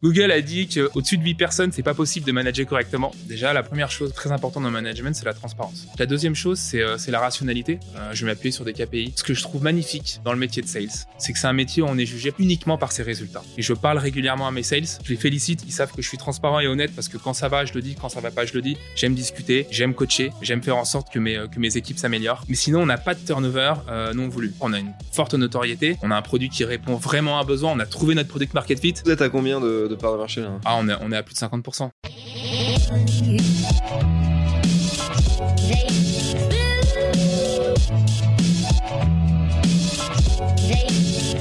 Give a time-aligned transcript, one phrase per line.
[0.00, 3.10] Google a dit qu'au-dessus de 8 personnes, c'est pas possible de manager correctement.
[3.26, 5.88] Déjà, la première chose très importante dans le management, c'est la transparence.
[5.98, 7.80] La deuxième chose, c'est euh, la rationalité.
[7.96, 9.14] Euh, je vais m'appuyer sur des KPI.
[9.16, 10.86] Ce que je trouve magnifique dans le métier de sales,
[11.18, 13.42] c'est que c'est un métier où on est jugé uniquement par ses résultats.
[13.56, 16.16] Et je parle régulièrement à mes sales, je les félicite, ils savent que je suis
[16.16, 18.46] transparent et honnête parce que quand ça va, je le dis, quand ça va pas,
[18.46, 18.76] je le dis.
[18.94, 22.44] J'aime discuter, j'aime coacher, j'aime faire en sorte que mes, euh, que mes équipes s'améliorent.
[22.48, 23.74] Mais sinon, on n'a pas de turnover
[24.14, 24.54] non voulu.
[24.60, 27.72] On a une forte notoriété, on a un produit qui répond vraiment à un besoin,
[27.72, 28.94] on a trouvé notre product market fit.
[29.04, 31.16] Vous êtes à combien de, de parts de marché là ah, on est, on est
[31.16, 31.90] à plus de 50%.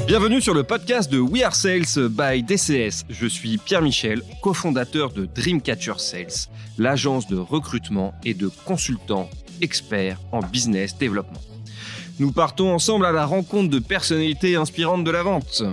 [0.08, 3.06] Bienvenue sur le podcast de We Are Sales by DCS.
[3.10, 9.30] Je suis Pierre Michel, cofondateur de Dreamcatcher Sales, l'agence de recrutement et de consultants
[9.62, 11.42] experts en business développement.
[12.20, 15.64] Nous partons ensemble à la rencontre de personnalités inspirantes de la vente,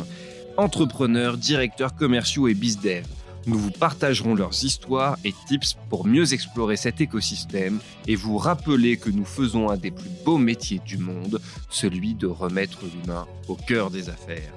[0.57, 3.05] entrepreneurs, directeurs commerciaux et bizdev
[3.47, 8.97] nous vous partagerons leurs histoires et tips pour mieux explorer cet écosystème et vous rappeler
[8.97, 13.55] que nous faisons un des plus beaux métiers du monde, celui de remettre l'humain au
[13.55, 14.53] cœur des affaires.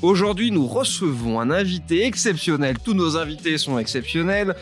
[0.00, 2.78] Aujourd'hui, nous recevons un invité exceptionnel.
[2.82, 4.54] Tous nos invités sont exceptionnels.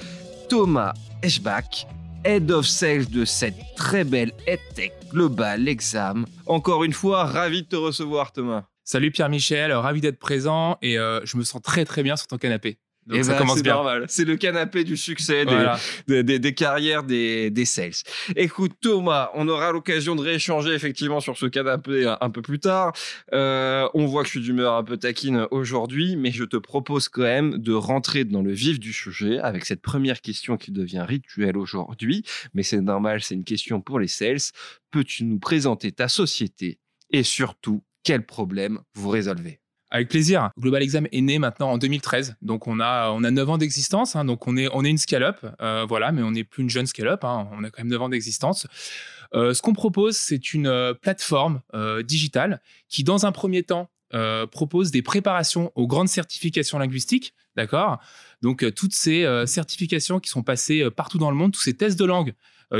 [0.49, 1.87] Thomas Eschbach,
[2.25, 6.25] Head of Sales de cette très belle EdTech Global Exam.
[6.47, 8.65] Encore une fois, ravi de te recevoir, Thomas.
[8.89, 12.39] Salut Pierre-Michel, ravi d'être présent et euh, je me sens très très bien sur ton
[12.39, 12.79] canapé.
[13.13, 13.75] Et ça ben, commence bien.
[13.75, 14.05] normal.
[14.09, 17.91] C'est le canapé du succès des, des, des, carrières des, des sales.
[18.37, 22.93] Écoute, Thomas, on aura l'occasion de rééchanger effectivement sur ce canapé un, peu plus tard.
[23.33, 27.09] Euh, on voit que je suis d'humeur un peu taquine aujourd'hui, mais je te propose
[27.09, 31.05] quand même de rentrer dans le vif du sujet avec cette première question qui devient
[31.07, 32.23] rituelle aujourd'hui.
[32.55, 34.53] Mais c'est normal, c'est une question pour les sales.
[34.93, 36.79] Peux-tu nous présenter ta société
[37.11, 39.59] et surtout quels problèmes vous résolvez
[39.91, 40.51] avec plaisir.
[40.61, 44.15] Global Exam est né maintenant en 2013, donc on a on a 9 ans d'existence,
[44.15, 44.25] hein.
[44.25, 46.87] donc on est on est une scale-up, euh, voilà, mais on n'est plus une jeune
[46.87, 47.49] scale-up, hein.
[47.53, 48.67] on a quand même 9 ans d'existence.
[49.35, 51.61] Euh, ce qu'on propose, c'est une euh, plateforme
[52.05, 53.91] digitale qui, dans un premier temps,
[54.53, 57.99] propose des préparations aux grandes certifications linguistiques, d'accord?
[58.41, 62.05] Donc toutes ces certifications qui sont passées partout dans le monde, tous ces tests de
[62.05, 62.35] langue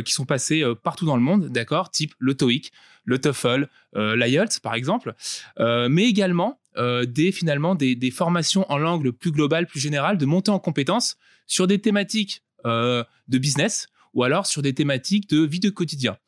[0.05, 2.73] qui sont passés partout dans le monde, d'accord Type le TOEIC,
[3.05, 5.15] le TOEFL, l'IELTS par exemple,
[5.59, 10.51] mais également euh, des finalement des, formations en langue plus globale, plus générale, de monter
[10.51, 11.17] en compétences
[11.47, 16.19] sur des thématiques euh, de business ou alors sur des thématiques de vie de quotidien.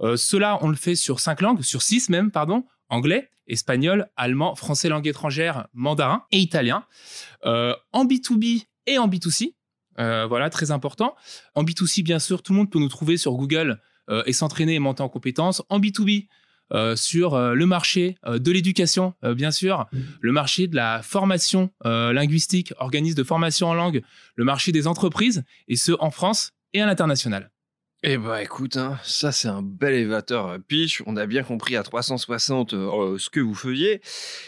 [0.00, 4.54] Euh, cela, on le fait sur cinq langues, sur six même, pardon, anglais, espagnol, allemand,
[4.54, 6.84] français langue étrangère, mandarin et italien,
[7.44, 9.54] en B2B et en B2C.
[10.28, 11.14] Voilà, très important.
[11.54, 13.80] En B2C, bien sûr, tout le monde peut nous trouver sur Google
[14.26, 15.62] et s'entraîner et monter en compétences.
[15.68, 16.26] En B2B,
[16.72, 19.98] euh, sur euh, le marché euh, de l'éducation, bien sûr, mm.
[20.20, 24.02] le marché de la formation linguistique, organisme de formation en langue,
[24.36, 27.50] le marché des entreprises, et ce en France et à l'international.
[28.02, 31.02] Eh bah écoute, hein, ça c'est un bel élévateur euh, pitch.
[31.04, 34.00] On a bien compris à 360 euh, ce que vous faisiez.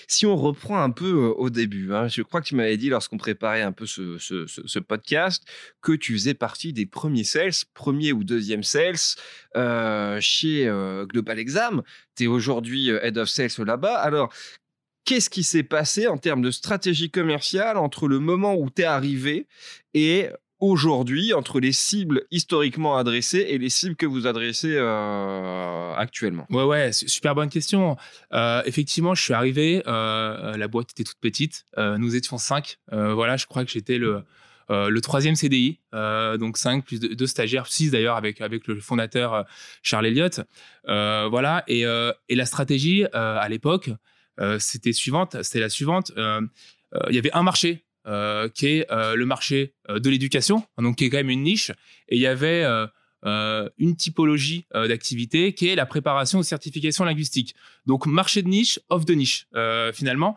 [0.08, 2.88] Si on reprend un peu euh, au début, hein, je crois que tu m'avais dit
[2.88, 5.44] lorsqu'on préparait un peu ce, ce, ce, podcast
[5.82, 8.96] que tu faisais partie des premiers sales, premier ou deuxième sales
[10.22, 10.64] chez
[11.10, 11.82] Global Exam.
[12.16, 13.96] Tu es aujourd'hui head of sales là-bas.
[13.96, 14.32] Alors,
[15.04, 18.86] qu'est-ce qui s'est passé en termes de stratégie commerciale entre le moment où tu es
[18.86, 19.46] arrivé
[19.92, 20.30] et
[20.62, 26.46] aujourd'hui entre les cibles historiquement adressées et les cibles que vous adressez euh, actuellement?
[26.50, 27.96] Ouais, ouais, super bonne question.
[28.32, 32.78] Euh, effectivement, je suis arrivé, euh, la boîte était toute petite, nous étions cinq.
[32.90, 34.24] voilà, je crois que j'étais le,
[35.00, 39.44] troisième CDI, donc cinq plus deux, stagiaires, six d'ailleurs avec, avec le fondateur
[39.82, 40.40] Charles Elliott.
[40.86, 43.90] voilà, et, et, la stratégie à l'époque,
[44.60, 46.12] c'était suivante, c'était la suivante.
[46.16, 51.04] Il y avait un marché qui est euh, le marché euh, de l'éducation, donc qui
[51.04, 51.70] est quand même une niche.
[52.08, 52.64] Et il y avait
[53.24, 57.54] une typologie d'activité qui est la préparation aux certifications linguistiques.
[57.86, 59.46] Donc marché de niche, off de niche
[59.94, 60.36] finalement.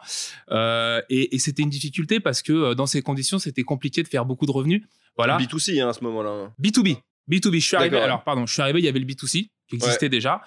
[0.51, 4.51] et, c'était une difficulté parce que dans ces conditions, c'était compliqué de faire beaucoup de
[4.51, 4.83] revenus.
[5.17, 5.37] Voilà.
[5.37, 6.51] B2C hein, à ce moment-là.
[6.61, 6.97] B2B.
[7.29, 7.55] B2B.
[7.55, 7.97] Je suis arrivé.
[7.97, 8.79] Alors pardon, je suis arrivé.
[8.79, 10.41] Il y avait le B2C qui existait déjà.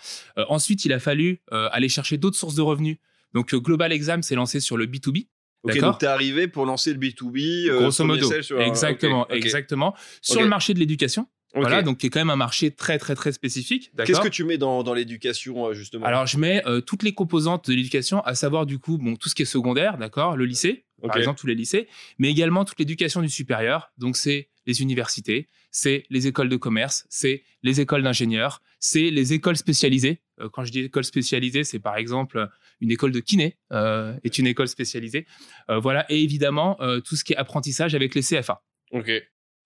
[0.48, 2.98] ensuite, il a fallu aller chercher d'autres sources de revenus.
[3.34, 5.26] Donc Global Exam s'est lancé sur le B2B.
[5.64, 7.68] Ok, donc t'es arrivé pour lancer le B2B.
[7.68, 8.30] Euh, Grosso modo.
[8.60, 9.94] exactement, exactement.
[10.22, 11.26] Sur le marché de l'éducation.
[11.54, 13.90] Voilà, donc qui est quand même un marché très très très spécifique.
[14.04, 16.06] Qu'est-ce que tu mets dans, dans l'éducation euh, justement?
[16.06, 19.28] Alors je mets euh, toutes les composantes de l'éducation, à savoir du coup bon tout
[19.28, 22.78] ce qui est secondaire, d'accord, le lycée, par exemple tous les lycées, mais également toute
[22.78, 23.92] l'éducation du supérieur.
[23.98, 29.32] Donc c'est les universités, c'est les écoles de commerce, c'est les écoles d'ingénieurs, c'est les
[29.32, 30.20] écoles spécialisées.
[30.40, 32.48] Euh, quand je dis école spécialisée, c'est par exemple
[32.80, 35.26] une école de kiné euh, est une école spécialisée.
[35.70, 38.62] Euh, voilà, et évidemment euh, tout ce qui est apprentissage avec les CFA.
[38.92, 39.10] Ok.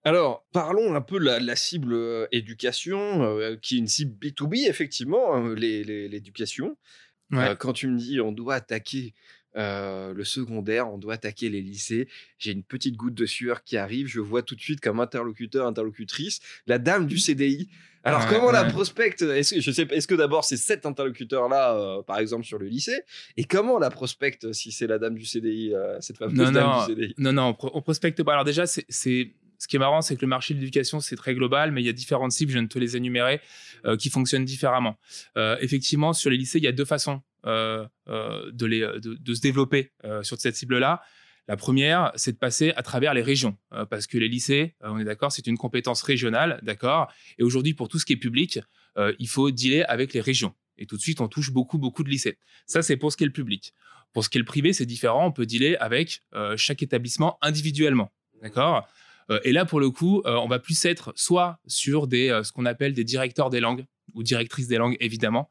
[0.05, 4.17] Alors, parlons un peu de la, la cible euh, éducation, euh, qui est une cible
[4.19, 6.77] B2B, effectivement, hein, l'éducation.
[7.31, 7.51] Ouais.
[7.51, 9.15] Euh, quand tu me dis on doit attaquer
[9.57, 12.09] euh, le secondaire, on doit attaquer les lycées,
[12.39, 15.67] j'ai une petite goutte de sueur qui arrive, je vois tout de suite comme interlocuteur,
[15.67, 17.69] interlocutrice, la dame du CDI.
[18.05, 20.87] Alors, Ouais, comment la prospecte Est-ce que, je sais, pas, est-ce que d'abord c'est cet
[20.87, 23.01] interlocuteur-là, euh, par exemple, sur le lycée?
[23.37, 26.67] Et comment la prospecte si c'est la dame du CDI, euh, cette fameuse Non, dame
[26.71, 28.33] non, du CDI non, non, on, pro- on prospecte pas.
[28.33, 31.15] Alors déjà, c'est, c'est- ce qui est marrant, c'est que le marché de l'éducation, c'est
[31.15, 33.41] très global, mais il y a différentes cibles, je viens de te les énumérer,
[33.85, 34.99] euh, qui fonctionnent différemment.
[35.61, 39.35] Effectivement, sur les lycées, il y a deux façons euh, euh, de, les, de, de
[39.35, 41.03] se développer euh, sur cette cible-là.
[41.49, 44.91] La première, c'est de passer à travers les régions, euh, parce que les lycées, euh,
[44.91, 47.13] on est d'accord, c'est une compétence régionale, d'accord.
[47.39, 48.61] Et aujourd'hui, pour tout ce qui est public,
[48.97, 50.55] euh, il faut dealer avec les régions.
[50.79, 52.39] Et tout de suite, on touche beaucoup, beaucoup de lycées.
[52.67, 53.75] Ça, c'est pour ce qui est le public.
[54.13, 55.27] Pour ce qui est le privé, c'est différent.
[55.27, 58.13] On peut dealer avec euh, chaque établissement individuellement.
[58.43, 58.87] D'accord
[59.31, 62.43] Euh, Et là, pour le coup, euh, on va plus être soit sur des, euh,
[62.43, 65.49] ce qu'on appelle des directeurs des langues ou directrices des langues, évidemment.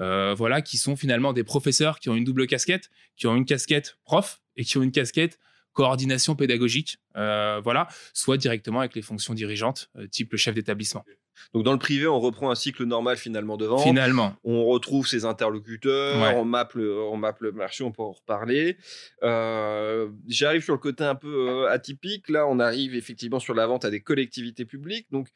[0.00, 3.44] Euh, voilà, qui sont finalement des professeurs qui ont une double casquette, qui ont une
[3.44, 5.38] casquette prof et qui ont une casquette
[5.72, 6.98] coordination pédagogique.
[7.16, 11.04] Euh, voilà, soit directement avec les fonctions dirigeantes, euh, type le chef d'établissement.
[11.52, 13.82] Donc dans le privé, on reprend un cycle normal finalement de vente.
[13.82, 16.36] Finalement, On retrouve ses interlocuteurs, Ouais.
[16.38, 18.76] on, mappe le, on mappe le marché, on peut en reparler.
[19.24, 22.28] Euh, J'arrive sur le côté un peu atypique.
[22.28, 25.08] Là, on arrive effectivement sur la vente à des collectivités publiques.
[25.10, 25.28] Donc,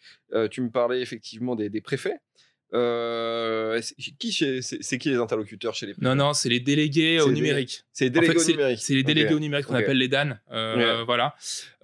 [0.52, 2.20] tu me parlais effectivement des, des préfets.
[2.74, 6.60] Euh, c'est- qui chez- c'est c'est qui les interlocuteurs chez les non, non, c'est les
[6.60, 7.84] délégués C'est au numérique.
[7.92, 8.78] C'est les En fait, délégués au c'est- numérique.
[8.80, 9.06] C'est les Ok.
[9.06, 9.82] délégués au numérique qu'on Ok.
[9.82, 10.38] appelle les DAN.
[10.52, 11.34] Euh, Voilà.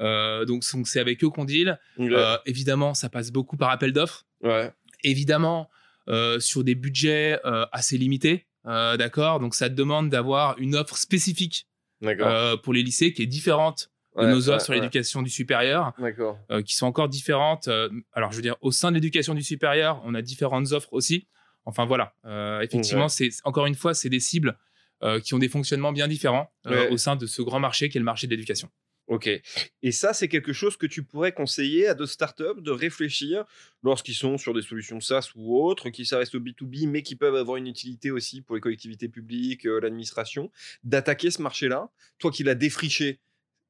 [0.00, 1.78] Euh, donc, donc, c'est avec eux qu'on deal.
[1.98, 2.10] Ok.
[2.10, 4.24] Euh, évidemment, ça passe beaucoup par appel d'offres.
[4.42, 4.70] ouais.
[5.06, 5.68] Évidemment,
[6.08, 8.46] euh, sur des budgets euh, assez limités.
[8.66, 11.66] euh, D'accord Donc, ça te demande d'avoir une offre spécifique
[12.00, 12.28] D'accord.
[12.28, 13.90] euh, pour les lycées qui est différente
[14.22, 15.92] de nos offres sur l'éducation du supérieur,
[16.50, 17.68] euh, qui sont encore différentes.
[17.68, 20.92] euh, alors, je veux dire, au sein de l'éducation du supérieur, on a différentes offres
[20.92, 21.26] aussi.
[21.64, 22.14] Enfin, voilà.
[22.24, 24.56] Euh, effectivement, c'est encore une fois, c'est des cibles
[25.22, 26.50] qui ont des fonctionnements bien différents
[26.90, 28.70] au sein de ce grand marché qui est le marché de l'éducation.
[29.06, 29.28] Ok.
[29.82, 33.44] Et ça, c'est quelque chose que tu pourrais conseiller à d'autres startups de réfléchir
[33.82, 37.16] lorsqu'ils sont sur des solutions SaaS ou autres, qui ça reste au B2B, mais qui
[37.16, 40.50] peuvent avoir une utilité aussi pour les collectivités publiques, l'administration,
[40.84, 41.90] d'attaquer ce marché-là?
[42.18, 43.20] Toi qui l'as défriché,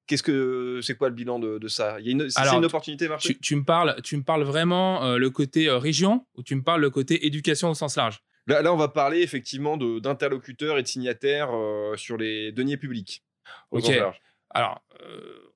[0.07, 1.99] qu'est-ce que c'est quoi le bilan de, de ça?
[2.01, 4.43] Il y a une, c'est une opportunité marché Tu, tu me parles, tu me parles
[4.45, 7.97] vraiment euh, le côté euh, région ou tu me parles le côté éducation au sens
[7.97, 8.21] large?
[8.47, 12.77] Là, là, on va parler effectivement de- d'interlocuteurs et de signataires euh, sur les deniers
[12.77, 13.23] publics.
[13.71, 13.85] au Ok.
[13.87, 14.21] sens large.
[14.51, 14.85] Alors,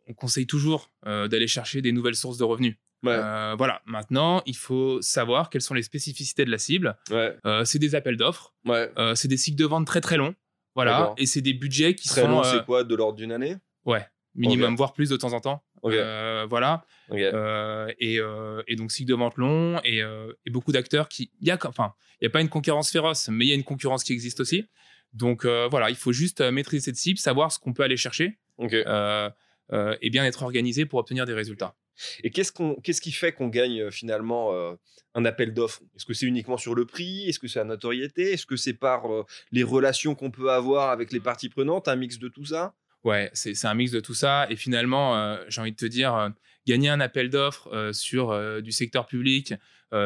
[0.08, 2.76] on conseille toujours d'aller chercher des nouvelles sources de revenus.
[3.04, 3.16] Ouais,
[3.56, 3.80] voilà.
[3.86, 6.96] Maintenant, il faut savoir quelles sont les spécificités de la cible.
[7.12, 8.54] ouais, c'est des appels d'offres.
[8.64, 8.90] ouais.
[9.14, 10.34] C'est des cycles de vente très très longs.
[10.74, 10.92] Voilà.
[10.98, 11.14] D'accord.
[11.18, 12.82] Et c'est des budgets qui Très sont long, euh, c'est quoi?
[12.84, 13.56] De l'ordre d'une année?
[13.84, 14.04] Ouais,
[14.38, 14.78] minimum, Ok.
[14.78, 15.62] voire plus de temps en temps.
[15.84, 16.84] Euh, voilà.
[17.12, 21.46] Euh, et, euh, et donc cycle de vente long et, et beaucoup d'acteurs qui il
[21.46, 24.02] y a enfin y a pas une concurrence féroce mais il y a une concurrence
[24.04, 24.66] qui existe aussi.
[25.12, 30.10] Donc voilà il faut juste maîtriser cette cible savoir ce qu'on peut aller chercher et
[30.10, 31.74] bien être organisé pour obtenir des résultats.
[32.22, 34.52] Et qu'est-ce qu'on, qu'est-ce qui fait qu'on gagne finalement
[35.14, 35.82] un appel d'offres?
[35.96, 37.28] Est-ce que c'est uniquement sur le prix?
[37.28, 38.32] Est-ce que c'est la notoriété?
[38.32, 39.04] Est-ce que c'est par
[39.52, 41.88] les relations qu'on peut avoir avec les parties prenantes?
[41.88, 42.74] Un mix de tout ça?
[43.04, 44.46] Ouais c'est un mix de tout ça.
[44.50, 46.28] Et finalement euh, j'ai envie de te dire euh,
[46.66, 48.32] gagner un appel d'offres euh, sur
[48.62, 49.54] du secteur public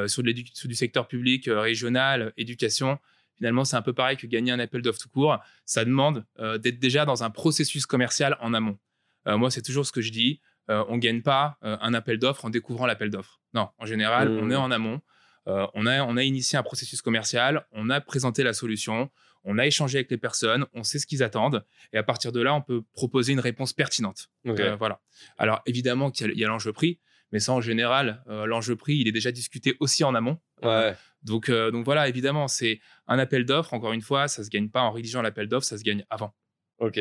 [0.06, 2.98] sur, de l'édu- sur du secteur public régional éducation
[3.36, 5.38] finalement c'est un peu pareil que gagner un appel d'offres tout court.
[5.64, 8.78] Ça demande euh, d'être déjà dans un processus commercial en amont.
[9.26, 10.40] Euh, moi c'est toujours ce que je dis
[10.70, 13.40] Euh, on gagne pas un appel d'offres en découvrant l'appel d'offres.
[13.52, 14.38] Non en général Mmh.
[14.42, 15.00] on est en amont.
[15.46, 19.10] On, a, on a initié un processus commercial on a présenté la solution
[19.44, 22.40] on a échangé avec les personnes on sait ce qu'ils attendent et à partir de
[22.40, 24.28] là, on peut proposer une réponse pertinente.
[24.46, 25.00] Euh, voilà.
[25.38, 27.00] Alors évidemment qu'il y a- l'enjeu prix,
[27.32, 30.38] mais ça en général, euh, l'enjeu prix, il est déjà discuté aussi en amont.
[30.62, 30.94] Ouais.
[31.22, 33.74] Donc, euh, donc voilà, évidemment, c'est un appel d'offres.
[33.74, 36.34] Encore une fois, ça se gagne pas en rédigeant l'appel d'offres, ça se gagne avant.
[36.78, 36.98] Ok.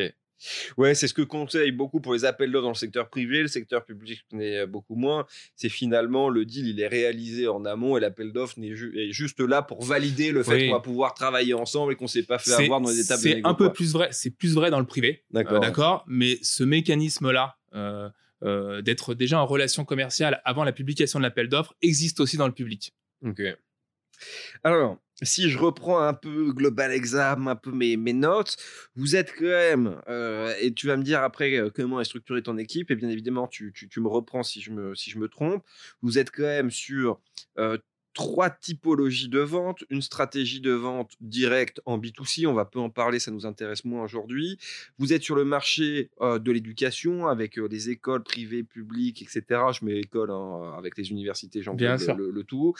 [0.77, 3.41] Ouais, c'est ce que conseille beaucoup pour les appels d'offres dans le secteur privé.
[3.41, 5.25] Le secteur public n'est beaucoup moins.
[5.55, 9.11] C'est finalement le deal, il est réalisé en amont et l'appel d'offres n'est ju- est
[9.11, 10.67] juste là pour valider le fait Oui.
[10.67, 13.41] qu'on va pouvoir travailler ensemble et qu'on s'est pas fait avoir dans les étapes c'est
[13.43, 13.73] un peu quoi.
[13.73, 14.09] plus vrai.
[14.11, 15.23] C'est plus vrai dans le privé.
[15.31, 15.57] D'accord.
[15.57, 16.05] Euh, D'accord.
[16.07, 18.09] Mais ce mécanisme-là, euh,
[18.43, 22.47] euh, d'être déjà en relation commerciale avant la publication de l'appel d'offres, existe aussi dans
[22.47, 22.93] le public.
[23.23, 23.41] Ok.
[24.63, 28.57] Alors, si je reprends un peu Global Exam, un peu mes, mes notes,
[28.95, 32.41] vous êtes quand même, euh, et tu vas me dire après euh, comment est structurée
[32.41, 35.19] ton équipe, et bien évidemment, tu, tu, tu, me reprends si je me, si je
[35.19, 35.63] me trompe,
[36.01, 37.19] vous êtes quand même sur
[37.57, 37.77] euh,
[38.13, 42.89] trois typologies de vente, une stratégie de vente directe en B2C, on va peu en
[42.89, 44.57] parler, ça nous intéresse moins aujourd'hui.
[44.97, 49.43] Vous êtes sur le marché euh, de l'éducation avec euh, les écoles privées, publiques, etc.
[49.73, 52.73] Je mets école hein, avec les universités, j'en le, le, le, tout.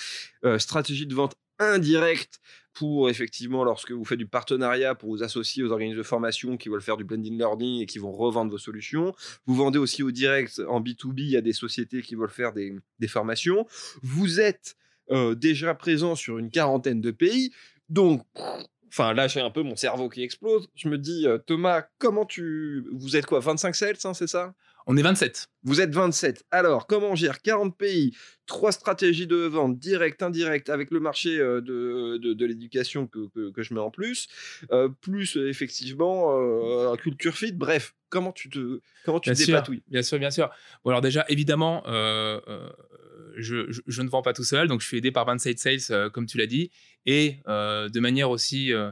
[0.44, 2.40] Euh, stratégie de vente indirecte
[2.74, 6.70] pour effectivement lorsque vous faites du partenariat pour vous associer aux organismes de formation qui
[6.70, 9.14] veulent faire du blending learning et qui vont revendre vos solutions.
[9.46, 12.54] Vous vendez aussi au direct en B2B, il y a des sociétés qui veulent faire
[12.54, 13.66] des, des formations.
[14.02, 14.76] Vous êtes
[15.12, 17.52] euh, déjà présent sur une quarantaine de pays.
[17.90, 18.26] Donc,
[18.88, 20.70] enfin là j'ai un peu mon cerveau qui explose.
[20.76, 22.86] Je me dis, euh, Thomas, comment tu...
[22.94, 24.54] Vous êtes quoi 25 sales, hein, c'est ça?
[24.88, 25.48] On est 27.
[25.64, 26.44] Vous êtes 27.
[26.52, 31.38] Alors, comment on gère 40 pays, trois stratégies de vente, direct, indirect, avec le marché
[31.38, 34.28] euh, de, de, de l'éducation que, que, que, je mets en plus,
[34.72, 39.84] euh, plus effectivement euh, culture fit, bref, comment tu te comment tu bien te dépatouilles?
[39.88, 40.50] Bien sûr, bien sûr.
[40.84, 41.84] Bon, alors déjà, évidemment,
[43.38, 45.80] je, je, je, ne vends pas tout seul, donc je suis aidé par 27 Sales,
[45.92, 46.72] euh, comme tu l'as dit,
[47.06, 48.92] et euh, de manière aussi euh,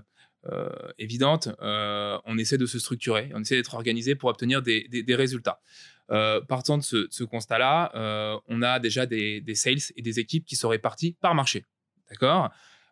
[0.97, 5.59] évidente, on essaie de se structurer, on essaie d'être organisé pour obtenir des, résultats.
[6.07, 11.17] partant de ce, constat-là, on a déjà des, sales et des équipes qui sont réparties
[11.21, 11.65] par marché.
[12.09, 12.51] D'accord?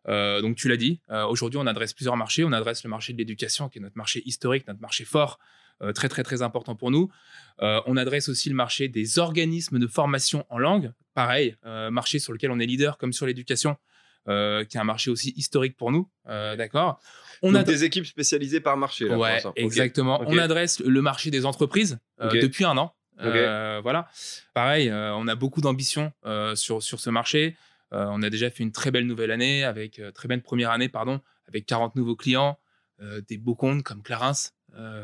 [0.09, 2.43] Euh, donc tu l'as dit, euh, aujourd'hui on adresse plusieurs marchés.
[2.43, 5.39] On adresse le marché de l'éducation, qui est notre marché historique, notre marché fort,
[5.81, 7.09] euh, très très très important pour nous.
[7.59, 11.55] on adresse aussi le marché des organismes de formation en langue, pareil,
[11.91, 13.77] marché sur lequel on est leader comme sur l'éducation.
[14.29, 16.99] Euh, qui est un marché aussi historique pour nous, euh, d'accord.
[17.43, 19.07] On a des équipes spécialisées par marché.
[19.07, 20.21] Là, ouais, exactement.
[20.21, 20.33] Okay.
[20.33, 22.41] On adresse le marché des entreprises euh, okay.
[22.41, 22.93] depuis un an.
[23.19, 24.09] Voilà.
[24.53, 26.11] Pareil, on a beaucoup d'ambition
[26.55, 27.55] sur sur ce marché.
[27.91, 31.21] on a déjà fait une très belle nouvelle année avec très belle première année, pardon,
[31.47, 32.59] avec 40 nouveaux clients,
[32.99, 34.51] des beaux comptes comme Clarins,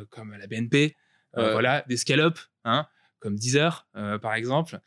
[0.10, 0.98] comme la BNP,
[1.34, 2.88] voilà, des scale-up, hein,
[3.20, 3.88] comme Deezer
[4.22, 4.80] par exemple,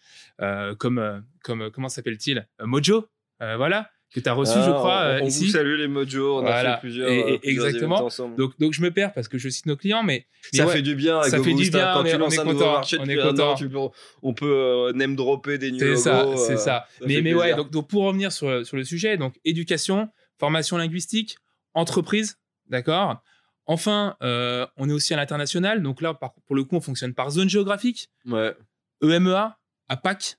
[0.78, 3.08] comme comme comment s'appelle-t-il, Mojo,
[3.40, 5.44] voilà que tu as reçu, ah, je crois, on, on ici.
[5.44, 6.72] Vous salue les Mojo, on voilà.
[6.72, 7.08] a fait plusieurs.
[7.10, 8.08] Et, et, plusieurs exactement.
[8.36, 10.72] Donc, donc je me perds parce que je cite nos clients, mais, mais ça ouais,
[10.72, 11.22] fait du bien.
[11.22, 11.92] Ça fait du bien.
[11.92, 13.52] Quand on est, tu lances on un content, marché on est content.
[13.52, 13.78] an, tu peux,
[14.22, 16.86] on peut euh, name dropper des nouveaux C'est ça, c'est euh, ça.
[16.98, 20.08] ça mais mais ouais, donc, donc pour revenir sur sur le sujet, donc éducation,
[20.38, 21.36] formation linguistique,
[21.74, 23.22] entreprise, d'accord?
[23.66, 25.82] Enfin, euh, on est aussi à l'international.
[25.82, 28.10] Donc là, par, pour le coup, on fonctionne par zone géographique.
[28.24, 28.54] Ouais.
[29.02, 29.58] EMEA,
[29.88, 30.36] APAC,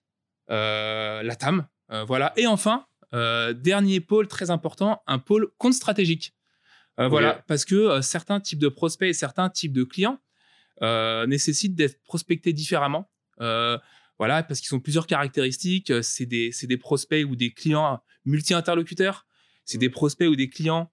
[0.50, 2.34] euh, LATAM, euh, voilà.
[2.38, 6.34] Et enfin, euh, dernier pôle très important, un pôle compte stratégique.
[7.00, 7.10] Euh, okay.
[7.10, 10.20] Voilà, parce que euh, certains types de prospects et certains types de clients
[11.28, 13.10] nécessitent d'être prospectés différemment.
[13.40, 15.92] voilà, parce qu'ils ont plusieurs caractéristiques.
[16.04, 19.26] C'est des, des, prospects ou des clients multi-interlocuteurs.
[19.66, 20.92] C'est des prospects ou des clients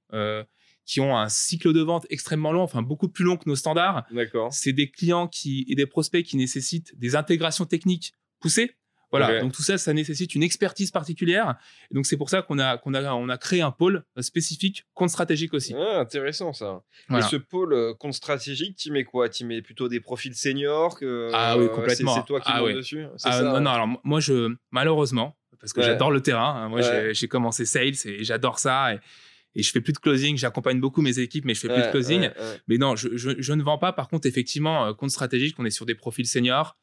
[0.87, 4.07] qui ont un cycle de vente extrêmement long, enfin beaucoup plus long que nos standards.
[4.11, 4.53] D'accord.
[4.53, 8.75] C'est des clients qui et des prospects qui nécessitent des intégrations techniques poussées.
[9.17, 9.43] Voilà, okay.
[9.43, 11.55] donc tout ça, ça nécessite une expertise particulière.
[11.89, 14.87] Et donc c'est pour ça qu'on a qu'on a on a créé un pôle spécifique
[14.93, 15.73] compte stratégique aussi.
[15.79, 16.83] Ah, intéressant ça.
[17.09, 17.25] Voilà.
[17.25, 19.29] Et ce pôle euh, compte stratégique, tu mets quoi?
[19.29, 22.17] Tu mets plutôt des profils seniors que Ah oui, complètement.
[22.17, 23.05] C'est toi qui ah, dessus?
[23.23, 23.71] Ah, ça, non, non.
[23.71, 25.87] Alors moi, je malheureusement parce que ouais.
[25.87, 26.65] j'adore le terrain.
[26.65, 27.15] Hein, moi, ouais.
[27.15, 28.95] j'ai commencé sales et j'adore ça.
[28.95, 28.99] Et,
[29.55, 30.37] et je fais plus de closing.
[30.37, 32.23] J'accompagne beaucoup mes équipes, mais je fais plus de closing.
[32.23, 32.61] ouais, ouais.
[32.67, 33.93] Mais non, je, je, je, ne vends pas.
[33.93, 36.77] Par contre, effectivement, euh, compte stratégique, on est sur des profils seniors.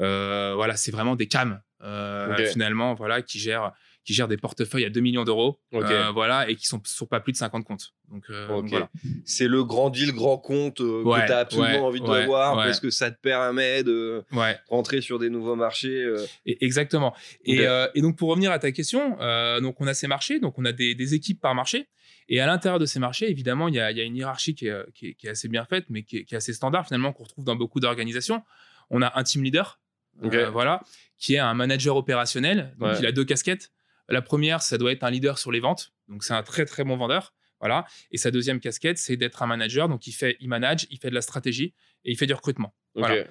[0.00, 2.46] Euh, voilà, c'est vraiment des cams euh, okay.
[2.46, 3.72] finalement, voilà, qui gèrent
[4.08, 5.92] qui gèrent des portefeuilles à 2 millions d'euros, okay.
[5.92, 7.92] euh, voilà, et qui sont sur pas plus de 50 comptes.
[8.10, 8.68] Donc, euh, okay.
[8.70, 8.88] voilà.
[9.26, 12.56] C'est le grand deal, grand compte euh, ouais, que tu as absolument envie de voir
[12.56, 14.24] parce que ça te permet de
[14.70, 16.02] rentrer sur des nouveaux marchés.
[16.04, 16.24] euh.
[16.46, 17.14] Et, exactement.
[17.44, 20.40] Et, euh, et, donc pour revenir à ta question, euh, donc on a ces marchés,
[20.40, 21.90] donc on a des, des équipes par marché.
[22.30, 24.68] Et à l'intérieur de ces marchés, évidemment, il y a, y a, une hiérarchie qui
[24.68, 26.86] est, qui, est, qui est, assez bien faite, mais qui est, qui est assez standard
[26.86, 28.42] finalement, qu'on retrouve dans beaucoup d'organisations.
[28.88, 29.80] On a un team leader,
[30.22, 30.36] okay.
[30.36, 30.82] euh, voilà,
[31.18, 32.74] qui est un manager opérationnel.
[32.78, 32.98] Donc, ouais.
[33.00, 33.70] il a deux casquettes.
[34.08, 35.92] La première, ça doit être un leader sur les ventes.
[36.08, 37.34] Donc, c'est un très, très bon vendeur.
[37.60, 37.84] Voilà.
[38.10, 39.88] Et sa deuxième casquette, c'est d'être un manager.
[39.88, 42.74] Donc, il fait, il manage, il fait de la stratégie et il fait du recrutement.
[42.94, 43.06] Okay.
[43.06, 43.24] Voilà.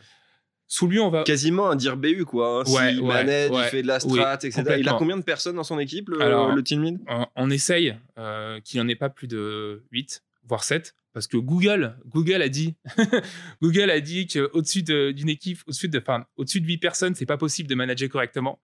[0.69, 1.23] Sous lui, on va.
[1.23, 2.59] Quasiment un dire BU, quoi.
[2.59, 2.71] Hein.
[2.71, 3.63] Ouais, il ouais, manage, ouais.
[3.63, 4.75] il fait de la strat, oui, etc.
[4.79, 6.99] Il a combien de personnes dans son équipe, le, Alors, le team lead?
[7.07, 11.37] on, on, essaye euh, qu'il n'en ait pas plus de 8, voire 7 parce que
[11.37, 12.75] Google, Google a dit,
[13.61, 17.37] Google a dit qu'au-dessus d'une équipe, au-dessus de, enfin, au-dessus de 8 personnes, c'est pas
[17.37, 18.59] possible de manager correctement.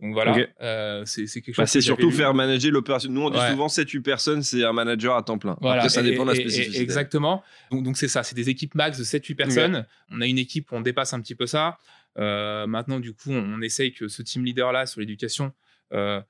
[0.00, 0.46] Donc voilà, okay.
[0.62, 1.68] euh, c'est quelque bah, chose.
[1.68, 3.10] c'est surtout faire manager l'opération.
[3.10, 3.50] Nous, on dit ouais.
[3.50, 5.58] souvent 7-8 personnes, c'est un manager à temps plein.
[5.60, 5.82] Voilà.
[5.82, 6.80] Après, ça et, dépend de la spécificité.
[6.80, 7.42] exactement.
[7.70, 9.76] Donc, donc c'est ça, c'est des équipes max de 7-8 personnes.
[9.76, 9.86] Okay.
[10.12, 11.76] On a une équipe où on dépasse un petit peu ça.
[12.18, 15.52] Euh, maintenant, du coup, on, on, essaye que ce team leader-là sur l'éducation
[15.92, 16.22] euh,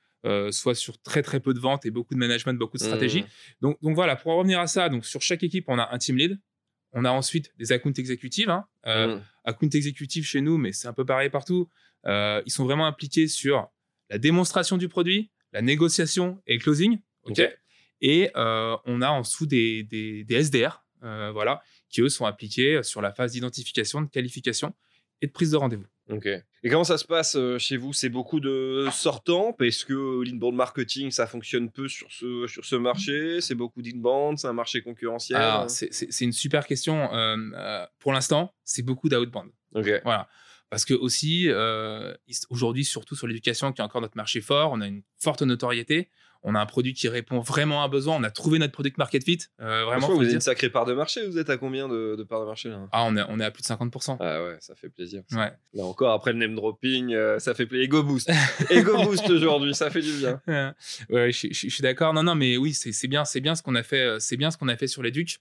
[0.50, 3.22] soit sur très très peu de ventes et beaucoup de management, beaucoup de stratégie.
[3.22, 3.26] Mmh.
[3.62, 6.16] Donc, donc voilà, pour revenir à ça, donc sur chaque équipe, on a un team
[6.16, 6.38] lead.
[6.92, 8.50] On a ensuite des accounts exécutives.
[8.50, 8.66] Hein.
[8.84, 9.22] Mmh.
[9.44, 11.68] Account exécutifs chez nous, mais c'est un peu pareil partout.
[12.06, 13.68] ils sont vraiment impliqués sur
[14.10, 16.98] la démonstration du produit, la négociation et le closing.
[17.24, 17.42] ok?
[18.02, 23.00] Et on a en dessous des, des, des SDR, voilà, qui eux sont appliqués sur
[23.00, 24.74] la phase d'identification, de qualification
[25.22, 25.86] et de prise de rendez-vous.
[26.10, 26.26] Ok.
[26.26, 27.92] Et comment ça se passe euh, chez vous?
[27.92, 29.56] C'est beaucoup de sortants?
[29.60, 33.40] Est-ce que l'inbound marketing, ça fonctionne peu sur ce, sur ce marché?
[33.40, 34.38] C'est beaucoup d'inbound?
[34.38, 35.66] C'est un marché concurrentiel?
[35.68, 37.12] C'est une super question.
[37.14, 39.50] Euh, euh, pour l'instant, c'est beaucoup d'outbound.
[39.74, 39.88] Ok.
[40.04, 40.28] Voilà.
[40.68, 41.48] Parce que aussi,
[42.48, 46.10] aujourd'hui, surtout sur l'éducation, qui est encore notre marché fort, on a une forte notoriété
[46.42, 48.16] on a un produit qui répond vraiment à un besoin.
[48.16, 49.40] On a trouvé notre product market fit.
[49.60, 50.08] Euh, vraiment.
[50.08, 51.26] vous avez une sacrée part de marché.
[51.26, 52.88] Vous êtes à combien de, de part de marché là?
[52.92, 54.16] Ah, on est, on est à plus de 50%.
[54.20, 55.22] Ah ouais, ça fait plaisir.
[55.32, 55.52] Ouais.
[55.74, 57.84] Là encore, après le name dropping, euh, ça fait plaisir.
[57.84, 58.30] Ego boost.
[58.70, 60.40] Ego boost aujourd'hui, ça fait du bien.
[61.10, 62.14] ouais, je, suis d'accord.
[62.14, 64.00] Non, non, mais oui, c'est bien, c'est bien ce qu'on a fait.
[64.00, 65.38] Euh, c'est bien ce qu'on a fait sur les Ducs.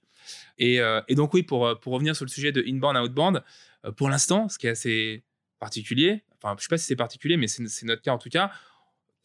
[0.58, 3.42] Et, et, donc oui, pour, pour revenir sur le sujet de inbound outbound,
[3.96, 5.24] pour l'instant, ce qui est assez
[5.60, 8.52] particulier, enfin, je sais pas si c'est particulier, mais c'est notre cas en tout cas,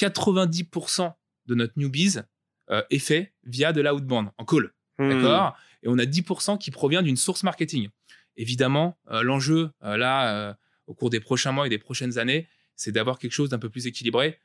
[0.00, 1.12] 90%
[1.46, 2.18] de notre newbies
[2.70, 4.72] euh, est fait via de l'outbound, en call.
[4.98, 5.10] Hmm.
[5.10, 5.56] D'accord?
[5.82, 7.90] Et on a 10% qui provient d'une source marketing.
[8.36, 12.90] Évidemment, euh, l'enjeu, euh, là, au cours des prochains mois et des prochaines années, c'est
[12.90, 14.38] d'avoir quelque chose d'un peu plus équilibré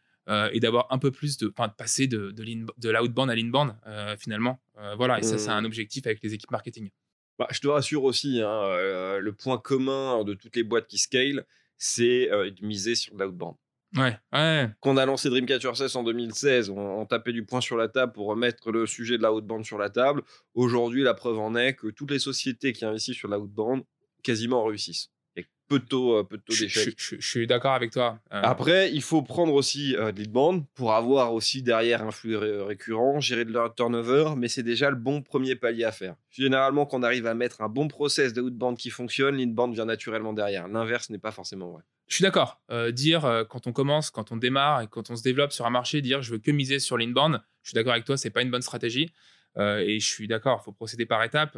[0.52, 3.76] et d'avoir un peu plus de, de passer de, de l'outbound à l'inbound,
[4.20, 4.62] finalement.
[4.96, 5.66] voilà, et ça, c'est un hmm.
[5.66, 6.92] objectif avec les équipes marketing.
[7.40, 11.46] Bah, je te rassure aussi, hein, le point commun de toutes les boîtes qui scale,
[11.80, 13.56] c'est de miser sur l'outbound.
[13.98, 14.70] Ouais, ouais.
[14.82, 18.12] Quand on a lancé Dreamcatcher 16 en 2016, on, tapait du poing sur la table
[18.12, 20.22] pour remettre le sujet de la haute bande sur la table.
[20.54, 23.84] Aujourd'hui, la preuve en est que toutes les sociétés qui investissent sur la haute bande
[24.22, 25.10] quasiment réussissent.
[25.36, 26.94] Et peu de taux, euh, peu de taux d'échec.
[26.98, 28.20] Je, suis d'accord avec toi.
[28.32, 28.42] Euh.
[28.44, 33.20] Après, il faut prendre aussi euh, de bande pour avoir aussi derrière un flux récurrent,
[33.20, 36.16] gérer de leur turnover, mais c'est déjà le bon premier palier à faire.
[36.30, 39.86] Généralement, quand on arrive à mettre un bon process de outbound qui fonctionne, l'inbound vient
[39.86, 40.68] naturellement derrière.
[40.68, 41.84] L'inverse n'est pas forcément vrai.
[42.10, 42.60] Je suis d'accord.
[42.72, 45.66] Euh, dire euh, quand on commence, quand on démarre et quand on se développe sur
[45.66, 48.32] un marché, dire je veux que miser sur l'inbound, je suis d'accord avec toi, c'est
[48.32, 49.14] pas une bonne stratégie.
[49.58, 51.58] Euh, et je suis d'accord, il faut procéder par étapes.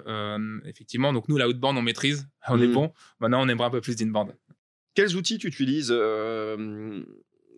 [0.65, 2.73] effectivement, donc nous, la outbound, on maîtrise, on est mmh.
[2.73, 2.93] bon.
[3.19, 4.35] Maintenant, on aimerait un peu plus d'inbound.
[4.93, 5.91] Quels outils tu utilises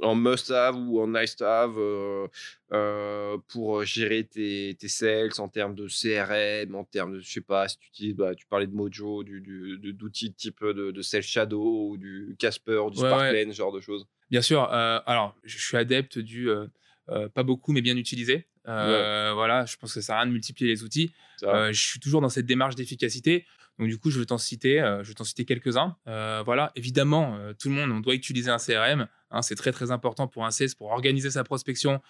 [0.01, 2.27] en must-have ou en nice-to-have euh,
[2.71, 7.41] euh, pour gérer tes, tes, sales en termes de CRM, en termes de, je sais
[7.41, 11.01] pas, si tu utilises, bah, tu parlais de Mojo, d'outils du, d'outils type de, de
[11.01, 14.05] Sales Shadow ou du Casper, du Sparkline, ce genre de choses.
[14.29, 14.67] Bien sûr.
[14.71, 16.49] Euh, alors, je suis adepte du
[17.07, 18.47] pas beaucoup, mais bien utilisé.
[18.65, 21.13] Voilà, je pense que ça sert à rien de multiplier les outils.
[21.41, 23.45] je suis toujours dans cette démarche d'efficacité.
[23.79, 25.95] Donc du coup, je vais t'en citer, je vais t'en citer quelques-uns.
[26.45, 29.07] voilà, évidemment, tout le monde, on doit utiliser un CRM.
[29.33, 32.01] Hein, c'est très très important pour un CS pour organiser sa prospection,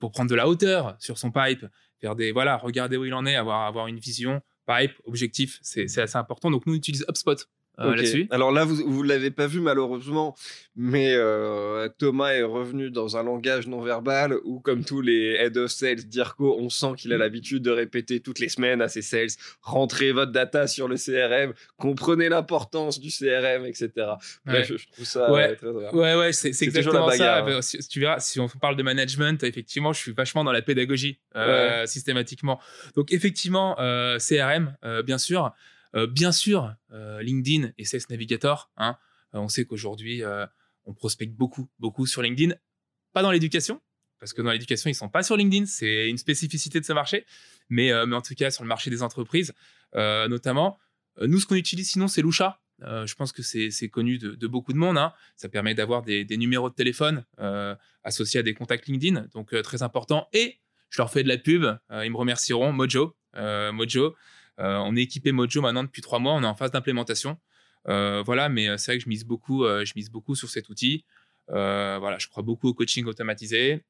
[0.00, 1.64] pour prendre de la hauteur sur son pipe,
[2.00, 5.98] faire des voilà, regarder où il en est, avoir avoir une vision pipe, objectif, c'est
[5.98, 6.50] assez important.
[6.50, 7.36] Donc nous on utilise HubSpot
[7.78, 10.36] euh, Alors là, vous ne l'avez pas vu malheureusement,
[10.76, 15.56] mais euh, Thomas est revenu dans un langage non verbal où, comme tous les head
[15.56, 19.00] of sales d'IRCO, on sent qu'il a l'habitude de répéter toutes les semaines à ses
[19.00, 19.30] sales
[19.62, 23.90] rentrez votre data sur le CRM, comprenez l'importance du CRM, etc.
[24.44, 25.56] Bref, je trouve ça ouais.
[25.56, 27.38] très, très Ouais, ouais, c'est exactement ça.
[27.38, 27.46] Hein.
[27.46, 30.62] Bah, si, tu verras, si on parle de management, effectivement, je suis vachement dans la
[30.62, 32.60] pédagogie euh, systématiquement.
[32.96, 33.76] Donc, effectivement,
[34.18, 35.52] CRM, bien sûr.
[35.94, 38.70] Euh, bien sûr, euh, LinkedIn et Sales Navigator.
[38.76, 38.96] Hein,
[39.34, 40.22] euh, on sait qu'aujourd'hui,
[40.84, 42.54] on prospecte beaucoup, beaucoup sur LinkedIn.
[43.12, 43.80] Pas dans l'éducation,
[44.18, 45.66] parce que dans l'éducation, ils sont pas sur LinkedIn.
[45.66, 47.26] C'est une spécificité de ce marché.
[47.68, 49.52] Mais, en tout cas, sur le marché des entreprises,
[49.94, 50.78] notamment,
[51.20, 52.60] nous, ce qu'on utilise sinon, c'est Lusha.
[52.80, 54.98] je pense que c'est connu de, beaucoup de monde.
[54.98, 55.12] Hein.
[55.36, 57.24] Ça permet d'avoir des, numéros de téléphone
[58.02, 60.28] associés à des contacts LinkedIn, donc très important.
[60.32, 60.58] Et
[60.90, 62.72] je leur fais de la pub, ils me remercieront.
[62.72, 64.16] Mojo, Mojo,
[64.62, 67.38] on est équipé Mojo maintenant depuis trois mois, on est en phase d'implémentation.
[67.88, 70.68] Euh, voilà, mais euh, c'est vrai que je mise beaucoup, je mise beaucoup sur cet
[70.68, 71.04] outil.
[71.48, 73.84] voilà, je crois beaucoup au coaching automatisé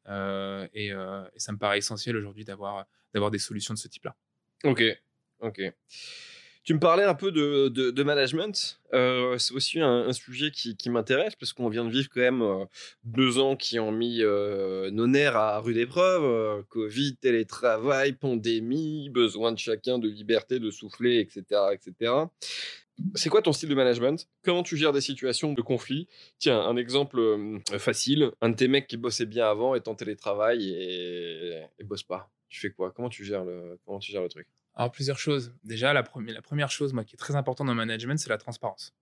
[0.75, 0.93] et,
[1.37, 4.17] ça me paraît essentiel aujourd'hui d'avoir d'avoir des solutions de ce type-là.
[4.65, 4.83] Ok,
[5.41, 5.61] ok.
[6.65, 8.81] Tu me parlais un peu de, de, management.
[8.95, 12.43] Euh, c'est aussi un, sujet qui, qui m'intéresse parce qu'on vient de vivre quand même
[12.43, 12.65] euh,
[13.03, 16.65] deux ans qui ont mis euh, nos nerfs à rude épreuve.
[16.69, 21.61] Covid, télétravail, pandémie, besoin de chacun de liberté, de souffler, etc.
[21.73, 22.13] etc.
[23.17, 24.29] C'est quoi ton style de management?
[24.45, 26.07] Comment tu gères des situations de conflit?
[26.39, 27.21] Tiens, un exemple
[27.79, 28.31] facile.
[28.41, 32.31] Un de tes mecs qui bossait bien avant est en télétravail et, et bosse pas.
[32.49, 32.93] Tu fais quoi?
[32.93, 34.47] Comment tu gères le, comment tu gères le truc?
[34.75, 35.55] Alors, plusieurs choses.
[35.65, 38.95] Déjà, la, première, chose moi, qui est très importante dans le management, c'est la transparence.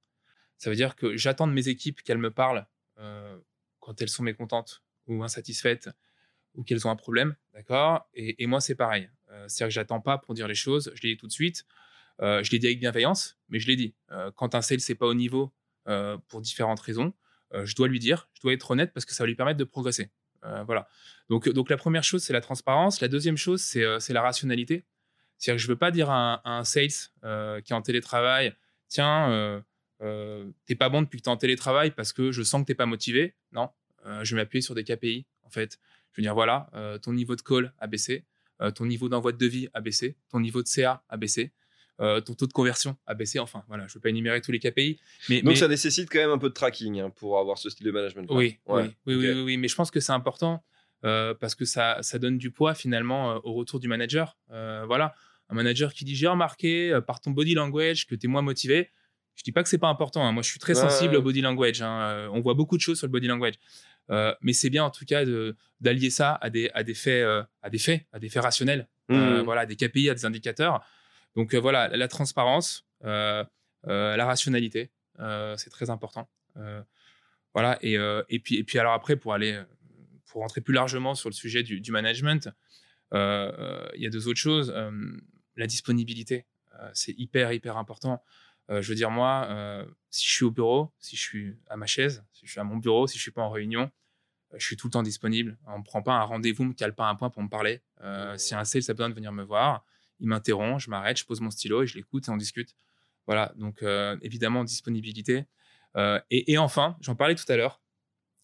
[0.59, 2.67] Ça veut dire que j'attends de mes équipes qu'elles me parlent
[2.99, 3.39] euh,
[3.79, 5.89] quand elles sont mécontentes ou insatisfaites
[6.55, 8.09] ou qu'elles ont un problème, d'accord?
[8.15, 9.09] Et, moi, c'est pareil.
[9.47, 11.65] C'est-à-dire que j'attends pas pour dire les choses, je les dis tout de suite.
[12.19, 13.95] je les dis avec bienveillance, mais je les dis.
[14.35, 15.55] quand un sales n'est pas au niveau
[16.27, 17.15] pour différentes raisons,
[17.55, 19.65] je dois lui dire, je dois être honnête parce que ça va lui permettre de
[19.65, 20.11] progresser.
[20.67, 20.89] voilà.
[21.29, 23.01] Donc la première chose, c'est la transparence.
[23.01, 24.85] La deuxième chose, c'est la rationalité.
[25.41, 28.55] C'est-à-dire que je ne veux pas dire à un, sales qui est en télétravail,
[28.89, 29.63] tiens,
[30.03, 32.67] euh, t'es pas bon depuis que tu es en télétravail parce que je sens que
[32.67, 33.35] t'es pas motivé.
[33.53, 33.71] Non,
[34.23, 35.27] je vais m'appuyer sur des KPI.
[35.43, 35.79] En fait,
[36.13, 36.71] je veux dire, voilà,
[37.03, 38.25] ton niveau de call a baissé,
[38.75, 41.53] ton niveau d'envoi de devis a baissé, ton niveau de CA a baissé,
[41.99, 43.39] ton taux de conversion a baissé.
[43.39, 45.01] Enfin, voilà, je ne veux pas énumérer tous les KPI.
[45.29, 47.87] Mais, Donc, ça nécessite quand même un peu de tracking hein, pour avoir ce style
[47.87, 48.27] de management.
[48.31, 50.63] Oui, oui, oui, oui, mais je pense que c'est important
[51.03, 54.39] parce que ça, ça donne du poids finalement au retour du manager.
[54.49, 55.15] voilà,
[55.51, 58.91] un manager qui dit J'ai remarqué par ton body language que tu es moins motivé.
[59.37, 60.27] Je dis pas que c'est pas important.
[60.27, 60.33] Hein.
[60.33, 61.83] Moi, je suis très sensible au body language.
[61.83, 62.29] Hein.
[62.33, 63.55] on voit beaucoup de choses sur le body language.
[64.09, 65.25] mais c'est bien en tout cas
[65.81, 67.27] d'allier ça à des, à des faits,
[67.63, 68.89] à des faits, à des faits rationnels.
[69.09, 69.41] Mmh.
[69.41, 70.85] voilà, des KPI, à des indicateurs.
[71.37, 73.45] Donc euh, voilà, la transparence, euh,
[73.87, 74.91] euh, la rationalité,
[75.57, 76.29] c'est très important.
[77.55, 77.95] voilà, et,
[78.29, 79.61] et, puis, et puis alors après, pour aller,
[80.27, 82.49] pour rentrer plus largement sur le sujet du, management,
[83.13, 84.75] il y a deux autres choses.
[85.57, 86.47] La disponibilité,
[86.95, 88.23] c'est hyper, hyper important.
[88.69, 92.25] je veux dire, moi, si je suis au bureau, si je suis à ma chaise,
[92.33, 93.91] si je suis à mon bureau, si je suis pas en réunion,
[94.57, 95.59] je suis tout le temps disponible.
[95.67, 97.83] On ne prend pas un rendez-vous, on me cale pas un point pour me parler.
[98.37, 99.85] si un sales a besoin de venir me voir,
[100.21, 102.75] il m'interrompt, je m'arrête, je pose mon stylo et je l'écoute et on discute.
[103.27, 105.45] Voilà, donc euh, évidemment, disponibilité.
[105.97, 107.81] Euh, et, enfin, j'en parlais tout à l'heure,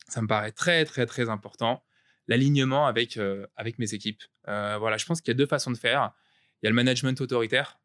[0.09, 1.85] ça me paraît très, très, très important,
[2.27, 4.23] l'alignement avec, euh, avec mes équipes.
[4.45, 6.13] voilà, je pense qu'il y a deux façons de faire.
[6.63, 7.79] Il y a le management autoritaire.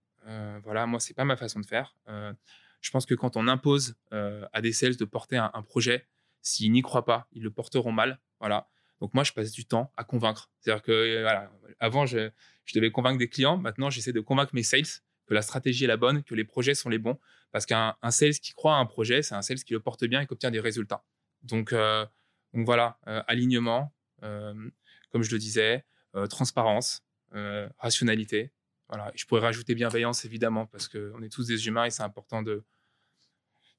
[0.64, 1.96] voilà, moi, c'est pas ma façon de faire.
[2.08, 6.08] je pense que quand on impose à des sales de porter un, projet,
[6.42, 8.20] s'ils n'y croient pas, ils le porteront mal.
[8.40, 8.70] Voilà.
[9.02, 10.52] Donc moi, je passe du temps à convaincre.
[10.60, 12.30] C'est-à-dire que voilà, avant, je,
[12.74, 13.58] devais convaincre des clients.
[13.58, 14.86] Maintenant, j'essaie de convaincre mes sales
[15.26, 17.20] que la stratégie est la bonne, que les projets sont les bons.
[17.52, 20.22] Parce qu'un sales qui croit à un projet, c'est un sales qui le porte bien
[20.22, 21.04] et qui obtient des résultats.
[21.44, 22.06] Donc, euh,
[22.54, 24.54] donc voilà, euh, alignement, euh,
[25.10, 25.86] comme je le disais,
[26.30, 27.04] transparence,
[27.78, 28.52] rationalité.
[29.16, 32.64] Je pourrais rajouter bienveillance, évidemment, parce qu'on est tous des humains et c'est important de,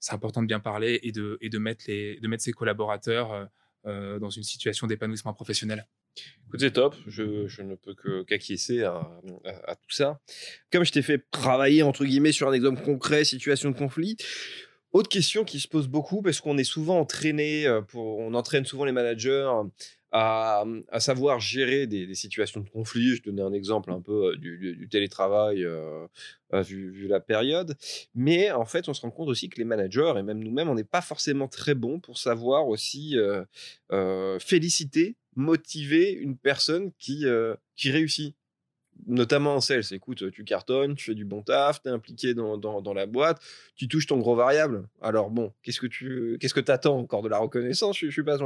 [0.01, 3.48] c'est important de bien parler et de, et de, mettre, les, de mettre ses collaborateurs
[3.85, 5.87] dans une situation d'épanouissement professionnel.
[6.59, 6.94] C'est top.
[7.07, 9.11] Je, je, ne peux que qu'acquiescer à,
[9.66, 10.20] à, tout ça.
[10.70, 14.16] Comme je t'ai fait travailler, entre guillemets, sur un exemple concret, situation de conflit,
[14.92, 18.66] autre question qui se pose beaucoup, parce qu'on est souvent entraîné, euh, pour, on entraîne
[18.66, 19.51] souvent les managers
[20.12, 23.16] à, à savoir gérer des, situations de conflit.
[23.16, 26.07] Je donnais un exemple un peu euh, du, télétravail euh,
[26.53, 27.77] vu, vu, la période.
[28.14, 30.75] Mais en fait, on se rend compte aussi que les managers, et même nous-mêmes, on
[30.75, 33.16] n'est pas forcément très bons pour savoir aussi
[33.90, 38.37] euh, féliciter motiver une personne qui, euh, qui réussit
[39.06, 39.84] notamment en sales.
[39.92, 43.40] Écoute, tu cartonnes, tu fais du bon taf, tu es impliqué dans, dans, la boîte,
[43.76, 44.88] tu touches ton gros variable.
[45.00, 47.98] Alors bon, qu'est-ce que tu qu'est-ce que attends encore de la reconnaissance?
[47.98, 48.38] Je, je suis pas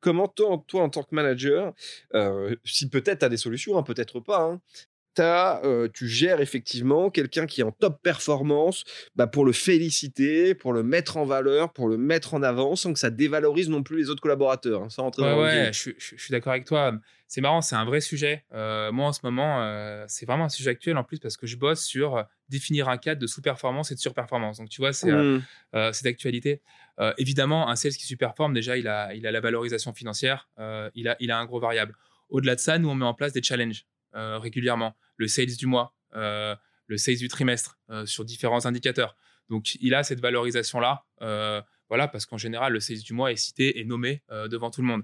[0.00, 1.72] Comment toi, toi, en tant que manager,
[2.14, 4.60] euh, si peut-être tu as des solutions, hein, peut-être pas, hein,
[5.18, 8.84] euh, tu gères effectivement quelqu'un qui est en top performance
[9.16, 12.92] bah, pour le féliciter, pour le mettre en valeur, pour le mettre en avant sans
[12.92, 14.84] que ça dévalorise non plus les autres collaborateurs.
[14.84, 16.92] Hein, sans rentrer ouais, ouais je, suis d'accord avec toi.
[17.30, 18.44] C'est marrant, c'est un vrai sujet.
[18.52, 21.46] Euh, moi, en ce moment, euh, c'est vraiment un sujet actuel en plus parce que
[21.46, 24.58] je bosse sur définir un cadre de sous-performance et de sur-performance.
[24.58, 25.42] Donc, tu vois, c'est mmh.
[26.02, 26.60] d'actualité.
[27.18, 30.50] évidemment, un sales qui sous-performe, déjà, il a, il a la valorisation financière,
[30.94, 31.94] il, a, il a un gros variable.
[32.30, 33.86] Au-delà de ça, nous, on met en place des challenges.
[34.16, 36.56] Euh, régulièrement, le sales du mois, euh,
[36.88, 39.16] le sales du trimestre euh, sur différents indicateurs.
[39.48, 41.04] Donc, il a cette valorisation-là.
[41.90, 44.86] Voilà, parce qu'en général, le sales du mois est cité et nommé devant tout le
[44.86, 45.02] monde.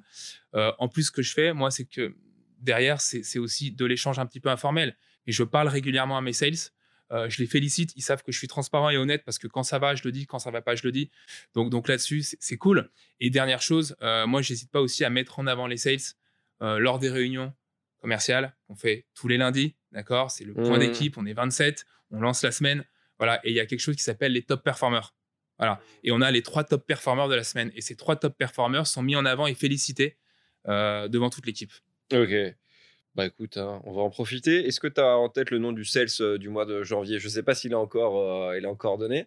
[0.55, 2.17] en plus, ce que je fais, moi, c'est que
[2.61, 4.97] derrière, c'est aussi de l'échange un petit peu informel.
[5.27, 6.71] Et je parle régulièrement à mes sales.
[7.11, 7.93] je les félicite.
[7.97, 10.13] Ils savent que je suis transparent et honnête parce que quand ça va, je le
[10.13, 10.27] dis.
[10.27, 11.11] Quand ça va pas, je le dis.
[11.55, 12.91] Donc, donc là-dessus, c'est cool.
[13.21, 15.99] Et dernière chose, moi, j'hésite pas aussi à mettre en avant les sales
[16.61, 17.53] lors des réunions
[18.01, 20.31] commercial qu'on fait tous les lundis, d'accord?
[20.31, 20.81] C'est le point mmh.
[20.81, 22.85] d'équipe, on est 27, on lance la semaine,
[23.19, 25.15] voilà, et il y a quelque chose qui s'appelle les top performers.
[25.59, 28.37] Voilà, et on a les trois top performers de la semaine, et ces trois top
[28.37, 30.19] performers sont mis en avant et félicités
[30.69, 31.73] euh, devant toute l'équipe.
[32.13, 32.35] Ok.
[33.15, 34.67] Bah écoute, hein, on va en profiter.
[34.67, 37.19] Est-ce que tu as en tête le nom du sales euh, du mois de janvier?
[37.19, 39.27] Je ne sais pas s'il est encore, euh, il est encore donné.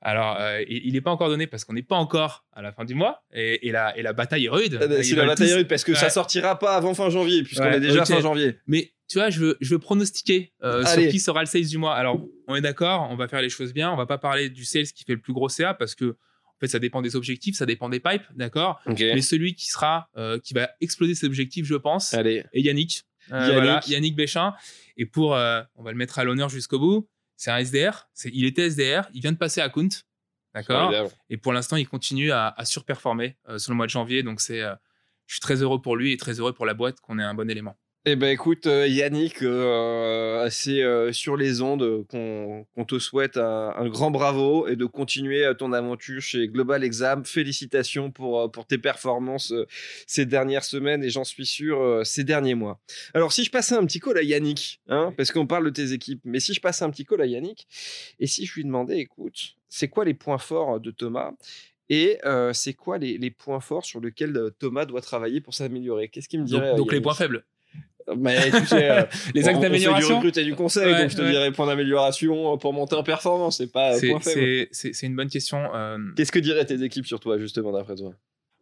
[0.00, 2.84] Alors, euh, il n'est pas encore donné parce qu'on n'est pas encore à la fin
[2.84, 4.78] du mois et, la, et la bataille est rude.
[4.82, 7.42] Ah bah, c'est la bataille est rude parce que ça sortira pas avant fin janvier
[7.44, 8.58] puisqu'on est déjà fin janvier.
[8.66, 11.78] Mais tu vois, je veux, je veux pronostiquer euh, sur qui sera le sales du
[11.78, 11.94] mois.
[11.94, 13.92] Alors, on est d'accord, on va faire les choses bien.
[13.92, 16.16] On va pas parler du sales qui fait le plus gros CA parce que
[16.60, 18.80] fait, ça dépend des objectifs, ça dépend des pipes, d'accord?
[18.86, 20.08] Mais celui qui sera,
[20.42, 22.44] qui va exploser ses objectifs, je pense, Allez.
[22.52, 23.04] est Yannick.
[23.30, 23.88] Yannick.
[23.88, 24.54] Yannick Béchin.
[24.96, 27.08] Et pour, on va le mettre à l'honneur jusqu'au bout,
[27.42, 28.08] c'est un SDR.
[28.26, 29.88] il était SDR, il vient de passer à Count.
[30.54, 30.92] D'accord?
[31.28, 34.22] Et pour l'instant, il continue à, surperformer sur le mois de janvier.
[34.22, 34.60] Donc, c'est,
[35.26, 37.34] je suis très heureux pour lui et très heureux pour la boîte qu'on ait un
[37.34, 37.76] bon élément.
[38.04, 43.88] Eh ben écoute euh, Yannick, euh, c'est euh, sur les ondes qu'on te souhaite un,
[43.90, 47.24] grand bravo et de continuer ton aventure chez Global Exam.
[47.24, 49.54] Félicitations pour, pour tes performances
[50.08, 52.80] ces dernières semaines et j'en suis sûr ces derniers mois.
[53.14, 55.92] Alors si je passais un petit call à Yannick, hein, parce qu'on parle de tes
[55.92, 57.68] équipes, mais si je passais un petit call à Yannick
[58.18, 61.34] et si je lui demandais, écoute, c'est quoi les points forts de Thomas
[61.88, 62.18] et
[62.52, 66.08] c'est quoi les, points forts sur lesquels Thomas doit travailler pour s'améliorer?
[66.08, 67.44] Qu'est-ce qu'il me dirait Donc, donc les points faibles
[68.16, 70.20] mais tu sais, euh, les actes d'amélioration.
[70.20, 73.70] du et du conseil, donc je te dirais point d'amélioration pour monter en performance, c'est
[73.70, 74.68] pas point faible.
[74.72, 75.74] C'est une bonne question.
[75.74, 75.98] Euh.
[76.16, 78.14] Qu'est-ce que diraient tes équipes sur toi, justement, d'après toi?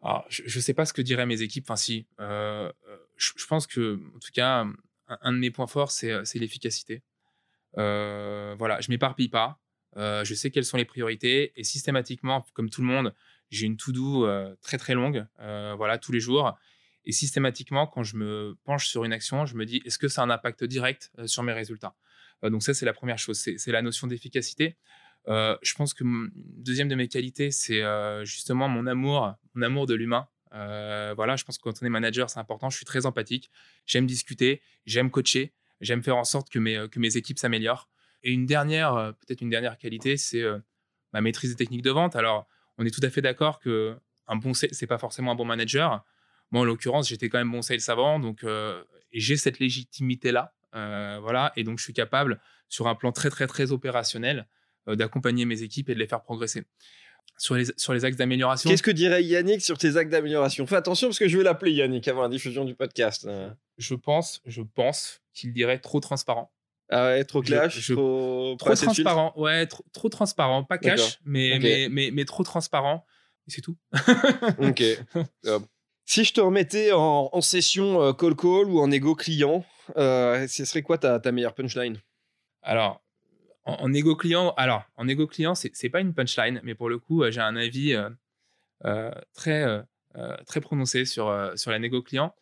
[0.02, 1.64] Alors, je, ne sais pas ce que diraient mes équipes.
[1.66, 2.06] Enfin, si.
[2.20, 2.70] Euh,
[3.16, 4.66] je, pense que, en tout cas,
[5.08, 7.02] un, de mes points forts, c'est l'efficacité.
[7.74, 9.58] voilà, je m'éparpille pas.
[9.96, 13.14] je sais quelles sont les priorités et systématiquement, comme tout le monde,
[13.50, 14.26] j'ai une to-do
[14.62, 15.26] très très longue.
[15.38, 16.56] voilà, tous les jours.
[17.04, 20.22] Et systématiquement, quand je me penche sur une action, je me dis, est-ce que ça
[20.22, 21.94] a un impact direct euh, sur mes résultats?
[22.44, 24.76] Euh, Donc ça, c'est la première chose, c'est la notion d'efficacité.
[25.28, 27.82] Euh, je pense que deuxième de mes qualités, c'est
[28.24, 30.28] justement mon amour, mon amour de l'humain.
[30.50, 32.70] voilà, je pense que quand on est manager, c'est important.
[32.70, 33.50] Je suis très empathique.
[33.86, 37.88] J'aime discuter, j'aime coacher, j'aime faire en sorte que mes, que mes équipes s'améliorent.
[38.22, 40.44] Et une dernière, peut-être une dernière qualité, c'est
[41.12, 42.16] ma maîtrise des techniques de vente.
[42.16, 42.46] Alors,
[42.78, 46.04] on est tout à fait d'accord que un bon, c'est pas forcément un bon manager.
[46.50, 48.82] Moi, en l'occurrence, j'étais quand même bon sales avant, donc euh,
[49.12, 53.46] j'ai cette légitimité-là, euh, voilà, et donc je suis capable, sur un plan très très
[53.46, 54.46] très opérationnel,
[54.88, 56.64] euh, d'accompagner mes équipes et de les faire progresser.
[57.36, 58.68] Sur les, sur les axes d'amélioration.
[58.68, 60.66] Qu'est-ce que dirait Yannick sur tes axes d'amélioration?
[60.66, 63.26] Fais attention parce que je vais l'appeler Yannick avant la diffusion du podcast.
[63.78, 66.52] Je pense, je pense qu'il dirait trop transparent.
[66.90, 71.88] Ah ouais, trop clash, trop, trop transparent, ouais, trop, trop, transparent, pas cash, mais, mais,
[71.88, 73.06] mais, mais, trop transparent,
[73.46, 73.76] et c'est tout.
[74.58, 74.82] ok.
[76.10, 79.64] Si je te remettais en, session euh, call call ou en ego client,
[79.96, 82.00] euh, ce serait quoi ta, meilleure punchline?
[82.62, 83.00] Alors,
[83.62, 87.22] en, ego client, alors en ego client, c'est pas une punchline, mais pour le coup,
[87.22, 87.96] euh, j'ai un avis
[89.34, 89.84] très
[90.46, 92.34] très prononcé sur sur la négo client.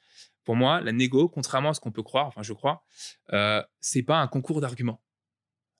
[0.44, 2.86] Pour moi, la négo, contrairement à ce qu'on peut croire, enfin je crois,
[3.82, 5.02] c'est pas un concours d'arguments.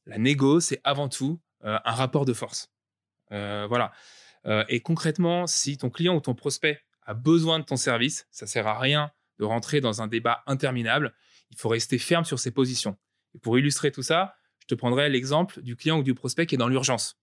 [0.05, 2.71] La négo, c'est avant tout un rapport de force.
[3.31, 3.93] voilà.
[4.69, 8.67] et concrètement, si ton client ou ton prospect a besoin de ton service, ça sert
[8.67, 11.15] à rien de rentrer dans un débat interminable.
[11.51, 12.99] Il faut rester ferme sur ses positions.
[13.35, 16.57] Et pour illustrer tout ça, je te prendrai l'exemple du client ou du prospect qui
[16.57, 17.19] est dans l'urgence,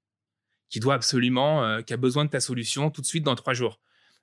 [0.69, 3.54] qui doit absolument, euh, qui a besoin de ta solution tout de suite dans trois
[3.54, 3.80] jours.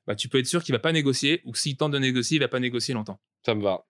[0.08, 2.40] Bah, tu peux être sûr qu'il va pas négocier ou s'il tente de négocier, il
[2.40, 3.20] va pas négocier longtemps.
[3.46, 3.86] Ça me va.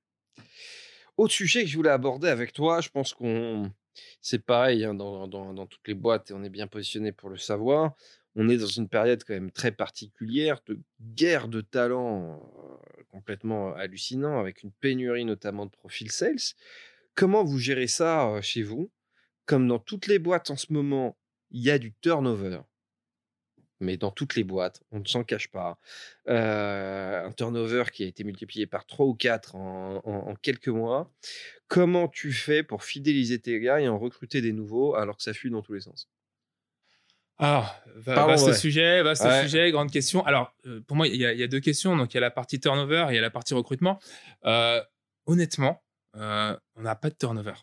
[1.17, 3.73] Autre sujet que je voulais aborder avec toi, je pense qu'on
[4.21, 7.37] c'est pareil hein, dans, dans, toutes les boîtes et on est bien positionné pour le
[7.37, 7.95] savoir
[8.35, 12.41] on est dans une période quand même très particulière de guerre de talents
[13.13, 16.55] complètement hallucinant, avec une pénurie notamment de profils sales.
[17.15, 18.91] Comment vous gérez ça chez vous?
[19.45, 21.19] Comme dans toutes les boîtes en ce moment,
[21.51, 22.61] il y a du turnover.
[23.81, 25.79] Mais dans toutes les boîtes, on ne s'en cache pas.
[26.27, 31.13] un turnover qui a été multiplié par 3 ou 4 en, quelques mois.
[31.69, 35.35] Comment tu fais pour fidéliser tes gars et en recruter des nouveaux alors que ça
[35.35, 36.09] fuit dans tous les sens?
[37.45, 40.25] Ah, vaste sujet, vaste sujet, grande question.
[40.25, 41.97] Alors, euh, pour moi, il y, a deux questions.
[41.97, 43.99] Donc, il y a la partie turnover et il y a la partie recrutement.
[44.45, 44.81] Euh,
[45.27, 45.83] honnêtement,
[46.17, 47.55] euh, on n'a pas de turnover.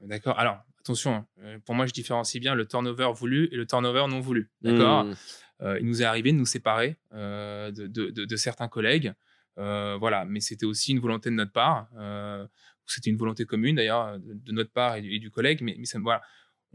[0.00, 0.38] D'accord?
[0.38, 1.26] Alors, attention,
[1.66, 4.50] pour moi, je différencie bien le turnover voulu et le turnover non voulu.
[4.62, 5.04] D'accord?
[5.04, 5.14] Mmh.
[5.80, 9.12] Il nous est arrivé de nous séparer de, certains collègues.
[9.56, 11.88] voilà, mais c'était aussi une volonté de notre part.
[12.86, 15.60] c'était une volonté commune, d'ailleurs, de, notre part et du, collègue.
[15.60, 16.22] Mais, mais ça, voilà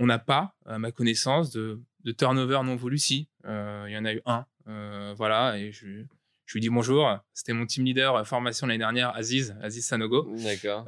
[0.01, 1.79] on n'a pas, à ma connaissance, de,
[2.17, 2.97] turnover non voulu.
[2.97, 4.45] Si, euh, il y en a eu un.
[4.67, 7.19] Euh, voilà, et je, lui dis bonjour.
[7.33, 10.27] C'était mon team leader euh, formation l'année dernière, Aziz, Aziz Sanogo.
[10.43, 10.85] D'accord.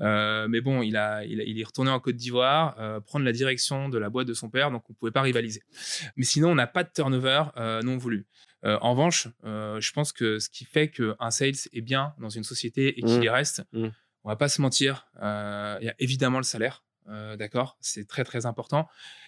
[0.50, 4.10] mais bon, il, a, il, est retourné en Côte d'Ivoire, prendre la direction de la
[4.10, 5.62] boîte de son père, donc on ne pouvait pas rivaliser.
[6.18, 7.44] Mais sinon, on n'a pas de turnover
[7.84, 8.26] non voulu.
[8.64, 13.00] en revanche, je pense que ce qui fait qu'un sales est bien dans une société
[13.00, 13.24] et qu'il mmh.
[13.24, 13.90] y reste, mmh.
[14.24, 16.84] on va pas se mentir, il y a évidemment le salaire.
[17.10, 18.88] Euh, d'accord C'est très, très important.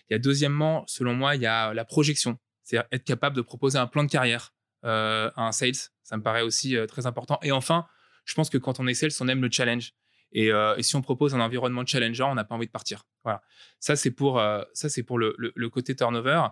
[0.09, 2.37] Il y a deuxièmement, selon moi, il y a la projection.
[2.63, 4.53] C'est-à-dire être capable de proposer un plan de carrière
[4.85, 5.75] euh, à un sales.
[6.03, 7.39] Ça me paraît aussi euh, très important.
[7.43, 7.85] Et enfin,
[8.23, 9.93] je pense que quand on est sales, on aime le challenge.
[10.31, 13.03] Et, si on propose un environnement challengeant, on n'a pas envie de partir.
[13.23, 13.41] Voilà.
[13.79, 14.41] Ça, c'est pour,
[14.73, 16.47] ça, c'est pour le, côté turnover.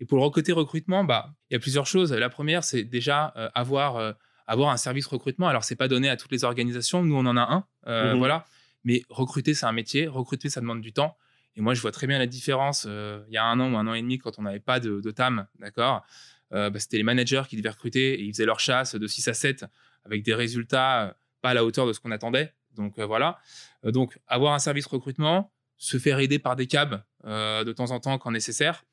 [0.00, 2.12] Et pour le côté recrutement, bah, il y a plusieurs choses.
[2.12, 4.16] La première, c'est déjà avoir,
[4.48, 5.46] avoir un service recrutement.
[5.46, 7.04] Alors, c'est pas donné à toutes les organisations.
[7.04, 7.42] Nous, on en a
[7.86, 8.12] un.
[8.14, 8.44] Mmh voilà.
[8.88, 10.06] Mais recruter, c'est un métier.
[10.06, 11.18] Recruter, ça demande du temps.
[11.56, 12.84] Et moi, je vois très bien la différence.
[12.86, 15.02] il y a un an ou un an et demi, quand on n'avait pas de,
[15.02, 16.06] de TAM, d'accord
[16.50, 19.34] bah, C'était les managers qui devaient recruter et ils faisaient leur chasse de 6 à
[19.34, 19.66] 7
[20.06, 22.54] avec des résultats pas à la hauteur de ce qu'on attendait.
[22.76, 23.38] Donc voilà.
[23.84, 28.16] donc avoir un service recrutement, se faire aider par des cabs de temps en temps
[28.16, 28.86] quand nécessaire.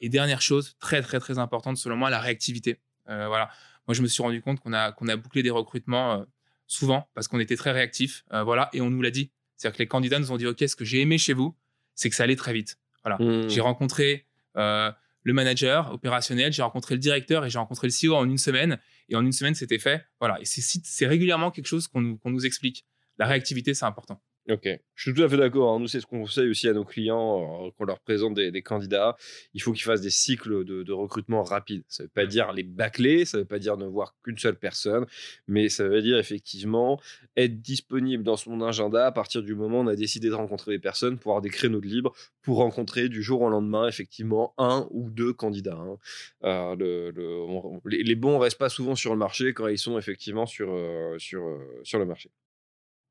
[0.00, 2.80] et dernière chose, très très très importante selon moi, la réactivité.
[3.06, 3.50] voilà.
[3.88, 6.24] Moi, je me suis rendu compte qu'on a qu'on a bouclé des recrutements
[6.66, 8.24] souvent parce qu'on était très réactifs.
[8.30, 8.70] voilà.
[8.72, 9.30] Et on nous l'a dit.
[9.56, 11.56] C'est-à-dire que les candidats nous ont dit OK, ce que j'ai aimé chez vous,
[11.94, 12.78] c'est que ça allait très vite.
[13.04, 13.18] Voilà.
[13.18, 13.48] Mmh.
[13.48, 18.24] J'ai rencontré le manager opérationnel, j'ai rencontré le directeur et j'ai rencontré le CEO en
[18.24, 18.78] une semaine.
[19.08, 20.04] Et en une semaine, c'était fait.
[20.20, 20.40] Voilà.
[20.40, 22.86] Et c'est régulièrement quelque chose qu'on nous, nous explique.
[23.18, 24.22] La réactivité, c'est important.
[24.50, 25.74] Ok, je suis tout à fait d'accord.
[25.74, 25.80] Hein.
[25.80, 28.62] Nous, c'est ce qu'on conseille aussi à nos clients euh, quand on leur présente des,
[28.62, 29.16] candidats.
[29.54, 31.82] Il faut qu'ils fassent des cycles de, recrutement rapides.
[31.88, 34.36] Ça ne veut pas dire les bâcler, ça ne veut pas dire ne voir qu'une
[34.36, 35.06] seule personne,
[35.48, 37.00] mais ça veut dire effectivement
[37.36, 40.72] être disponible dans son agenda à partir du moment où on a décidé de rencontrer
[40.72, 44.52] des personnes pour avoir des créneaux de libre pour rencontrer du jour au lendemain effectivement
[44.58, 45.78] un ou deux candidats.
[45.78, 45.96] Hein.
[46.44, 50.44] Euh, le, les, bons ne restent pas souvent sur le marché quand ils sont effectivement
[50.44, 51.42] sur, euh, sur,
[51.82, 52.30] sur le marché.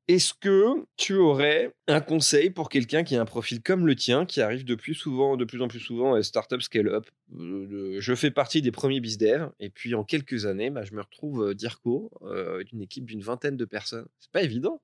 [0.06, 4.26] Est-ce que tu aurais un conseil pour quelqu'un qui a un profil comme le tien,
[4.26, 8.14] qui arrive de plus souvent, de plus en plus souvent à startup scale-up euh, Je
[8.14, 11.54] fais partie des premiers bizdev, et puis en quelques années, bah, je me retrouve euh,
[11.54, 14.06] DIRCO, euh, d'une équipe d'une vingtaine de personnes.
[14.20, 14.82] C'est pas évident.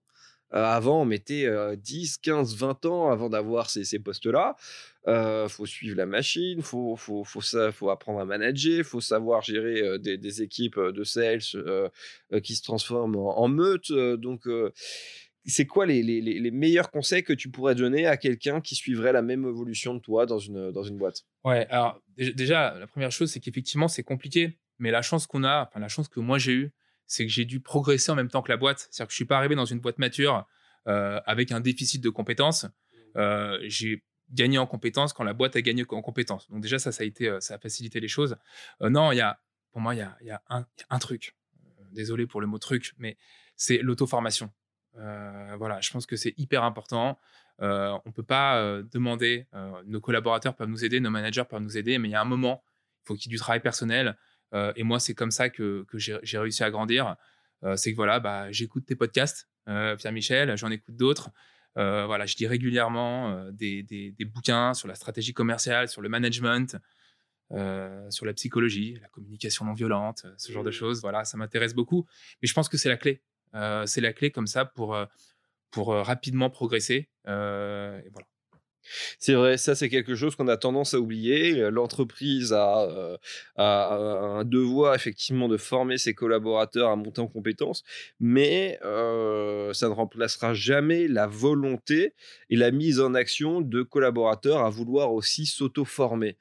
[0.52, 4.56] Euh, avant, on mettait 10, 15, 20 ans avant d'avoir ces, postes-là.
[5.06, 7.40] Il euh, faut suivre la machine, faut, faut, faut,
[7.72, 11.40] faut, apprendre à manager, faut savoir gérer euh, des, équipes de sales
[12.42, 13.92] qui se transforment en, meute.
[13.92, 14.46] donc,
[15.46, 19.22] c'est quoi les, les, meilleurs conseils que tu pourrais donner à quelqu'un qui suivrait la
[19.22, 21.24] même évolution de toi dans une, dans une boîte?
[21.44, 24.58] Ouais, alors déjà, la première chose, c'est qu'effectivement, c'est compliqué.
[24.78, 26.72] Mais la chance qu'on a, enfin, la chance que moi j'ai eue,
[27.10, 28.86] c'est que j'ai dû progresser en même temps que la boîte.
[28.88, 30.46] C'est-à-dire que je suis pas arrivé dans une boîte mature
[30.86, 32.66] euh, avec un déficit de compétences.
[33.16, 36.48] Euh, j'ai gagné en compétences quand la boîte a gagné en compétences.
[36.50, 38.36] Donc déjà ça, ça a été, euh, ça a facilité les choses.
[38.80, 39.40] non, il y a,
[39.72, 41.34] pour moi, il y a, un, truc.
[41.90, 43.16] Désolé pour le mot truc, mais
[43.56, 44.52] c'est l'auto-formation.
[44.94, 47.18] voilà, je pense que c'est hyper important.
[47.58, 49.48] on ne peut pas demander,
[49.84, 52.24] nos collaborateurs peuvent nous aider, nos managers peuvent nous aider, mais il y a un
[52.24, 52.62] moment,
[53.02, 54.16] il faut qu'il y ait du travail personnel.
[54.54, 57.16] Euh, et moi, c'est comme ça que, j'ai réussi à grandir.
[57.64, 61.30] Euh, c'est que voilà, bah, j'écoute tes podcasts, euh, Pierre-Michel, j'en écoute d'autres.
[61.76, 66.76] voilà, je lis régulièrement des, bouquins sur la stratégie commerciale, sur le management,
[67.50, 70.72] sur la psychologie, la communication non violente, ce genre de mmh.
[70.72, 71.00] choses.
[71.00, 72.06] Voilà, ça m'intéresse beaucoup.
[72.42, 73.22] Mais je pense que c'est la clé.
[73.86, 74.96] c'est la clé comme ça pour,
[75.70, 77.08] pour rapidement progresser.
[77.26, 78.26] et voilà.
[79.18, 81.70] C'est vrai, ça c'est quelque chose qu'on a tendance à oublier.
[81.70, 83.18] L'entreprise a,
[83.56, 87.84] un devoir effectivement de former ses collaborateurs à monter en compétences,
[88.18, 92.14] mais ça ne remplacera jamais la volonté
[92.48, 96.36] et la mise en action de collaborateurs à vouloir aussi s'auto-former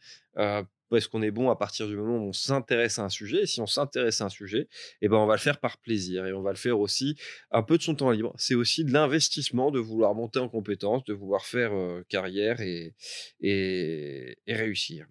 [0.90, 3.44] parce qu'on est bon à partir du moment où on s'intéresse à un sujet.
[3.44, 4.68] Et si on s'intéresse à un sujet,
[5.02, 7.16] eh ben on va le faire par plaisir et on va le faire aussi
[7.52, 8.34] un peu de son temps libre.
[8.38, 11.72] C'est aussi de l'investissement, de vouloir monter en compétences, de vouloir faire
[12.10, 12.94] carrière et,
[13.42, 15.06] et, réussir.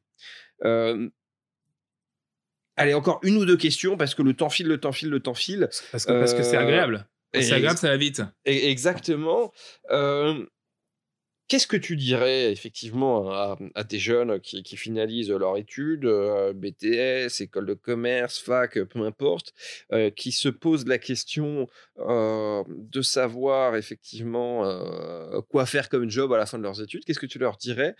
[2.76, 5.20] allez, encore une ou deux questions parce que le temps file, le temps file, le
[5.20, 5.68] temps file.
[5.92, 7.08] Parce que c'est parce agréable.
[7.34, 8.22] C'est agréable, ça va vite.
[8.44, 9.52] Exactement.
[11.48, 13.56] Qu'est-ce que tu dirais effectivement à,
[13.88, 19.54] des jeunes qui, finalisent leur étude, euh, BTS, école de commerce, fac, peu importe,
[19.92, 21.66] euh, qui se posent la question
[22.00, 24.38] euh, de savoir effectivement
[25.48, 27.06] quoi faire comme job à la fin de leurs études?
[27.06, 27.96] Qu'est-ce que tu leur dirais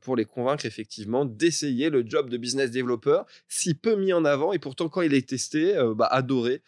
[0.00, 4.52] pour les convaincre effectivement d'essayer le job de business developer, si peu mis en avant
[4.52, 6.62] et pourtant quand il est testé, bah, adoré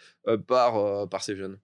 [0.47, 1.59] par, par ces jeunes?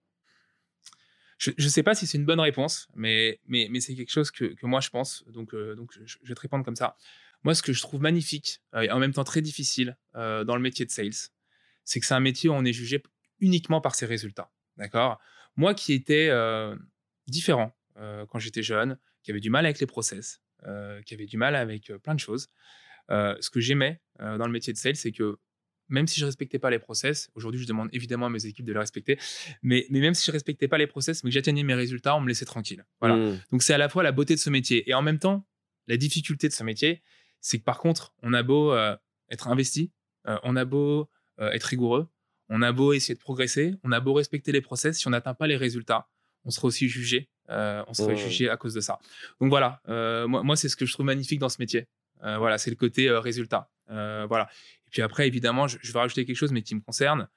[1.57, 3.39] Je ne sais pas si c'est une bonne réponse, mais,
[3.79, 5.23] c'est quelque chose que, moi je pense.
[5.27, 5.75] Donc, euh,
[6.05, 6.95] je, vais te répondre comme ça.
[7.43, 10.55] Moi, ce que je trouve magnifique euh, et en même temps très difficile euh, dans
[10.55, 11.29] le métier de sales,
[11.83, 13.03] c'est que c'est un métier où on est jugé
[13.39, 14.51] uniquement par ses résultats.
[14.77, 15.19] D'accord?
[15.55, 16.31] Moi qui étais
[17.27, 20.41] différent quand j'étais jeune, qui avait du mal avec les process,
[21.05, 22.49] qui avait du mal avec plein de choses,
[23.09, 25.37] ce que j'aimais dans le métier de sales, c'est que
[25.93, 28.73] même si je respectais pas les process, aujourd'hui je demande évidemment à mes équipes de
[28.73, 29.19] les respecter,
[29.61, 32.21] mais, mais même si je respectais pas les process, mais que j'atteignais mes résultats, on
[32.21, 32.83] me laissait tranquille.
[32.99, 33.15] Voilà.
[33.15, 33.39] Mmh.
[33.51, 35.47] Donc c'est à la fois la beauté de ce métier et en même temps
[35.87, 37.03] la difficulté de ce métier,
[37.41, 38.97] c'est que par contre on a beau euh,
[39.29, 39.91] être investi,
[40.27, 42.09] euh, on a beau euh, être rigoureux,
[42.49, 45.35] on a beau essayer de progresser, on a beau respecter les process, si on n'atteint
[45.35, 46.07] pas les résultats,
[46.43, 48.17] on sera aussi jugé, on serait mmh.
[48.17, 48.97] jugé à cause de ça.
[49.39, 49.79] Donc voilà,
[50.27, 51.87] moi, moi c'est ce que je trouve magnifique dans ce métier.
[52.19, 53.69] voilà, c'est le côté résultat.
[53.87, 54.49] voilà.
[54.93, 57.27] Puis après, évidemment, je, vais rajouter quelque chose, mais qui me concerne.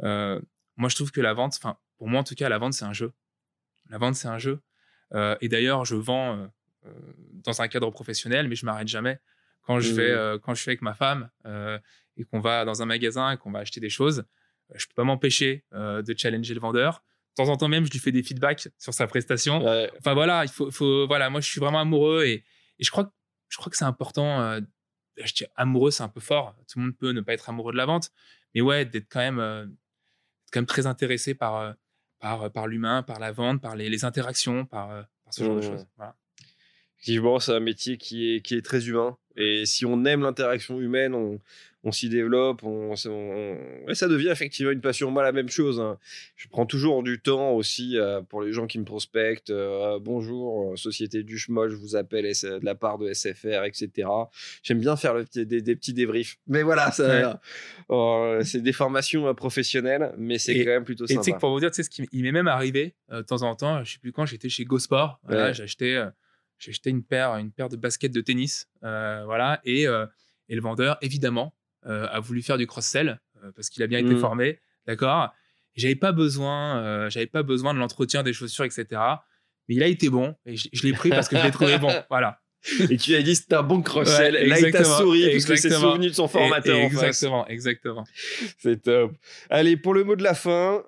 [0.00, 2.84] moi, je trouve que la vente, enfin, pour moi en tout cas, la vente, c'est
[2.84, 3.12] un jeu.
[3.88, 4.60] La vente, c'est un jeu.
[5.40, 6.50] et d'ailleurs, je vends
[7.32, 9.20] dans un cadre professionnel, mais je m'arrête jamais.
[9.62, 10.40] Quand je vais, mmh.
[10.40, 11.30] quand je suis avec ma femme
[12.16, 14.24] et qu'on va dans un magasin et qu'on va acheter des choses,
[14.74, 17.04] je peux pas m'empêcher de challenger le vendeur
[17.36, 19.64] de temps en temps même, je lui fais des feedbacks sur sa prestation.
[19.98, 22.44] Enfin voilà, il faut, faut, voilà, moi je suis vraiment amoureux et,
[22.78, 23.12] et je crois,
[23.48, 24.58] je crois que c'est important.
[25.18, 26.56] Euh, je dis amoureux, c'est un peu fort.
[26.68, 28.10] Tout le monde peut ne pas être amoureux de la vente,
[28.54, 29.66] mais ouais, d'être quand même, euh,
[30.52, 31.72] quand même très intéressé par, euh,
[32.18, 34.88] par, par l'humain, par la vente, par les, les interactions, par,
[35.24, 35.86] par ce genre de choses.
[35.96, 36.16] Voilà.
[36.98, 39.18] Effectivement, c'est un métier qui est, qui est très humain.
[39.36, 41.40] Et si on aime l'interaction humaine, on,
[41.86, 45.08] on s'y développe, on, ça devient effectivement une passion.
[45.12, 45.78] Moi, la même chose.
[45.78, 45.98] Hein.
[46.34, 49.50] Je prends toujours du temps aussi euh, pour les gens qui me prospectent.
[49.50, 54.08] Euh, bonjour, euh, société du je vous appelle de la part de SFR, etc.
[54.64, 56.38] J'aime bien faire des, petits débriefs.
[56.48, 56.90] Mais voilà,
[58.42, 61.20] c'est des formations professionnelles, mais c'est quand même plutôt sympa.
[61.20, 63.84] Et tu sais, pour vous dire, ce qui m'est même arrivé de temps en temps,
[63.84, 65.20] je sais plus quand, j'étais chez GoSport.
[65.28, 66.04] acheté,
[66.58, 68.68] j'ai acheté une paire, une paire de baskets de tennis.
[68.82, 71.54] voilà, et, et le vendeur, évidemment,
[71.86, 74.18] euh, a voulu faire du cross-sell euh, parce qu'il a bien été mmh.
[74.18, 75.32] formé, d'accord
[75.76, 78.86] J'avais pas besoin, euh, j'avais pas besoin de l'entretien des chaussures, etc.
[79.68, 81.92] Mais il a été bon et je, l'ai pris parce que je l'ai trouvé bon.
[82.10, 82.40] Voilà.
[82.90, 84.34] Et tu as dit c'était un bon cross-sell.
[84.34, 86.76] et là, il t'a souri parce que c'est souvenu de son formateur.
[86.76, 88.04] exactement, exactement.
[88.58, 89.12] C'est top.
[89.48, 90.82] Allez, pour le mot de la fin,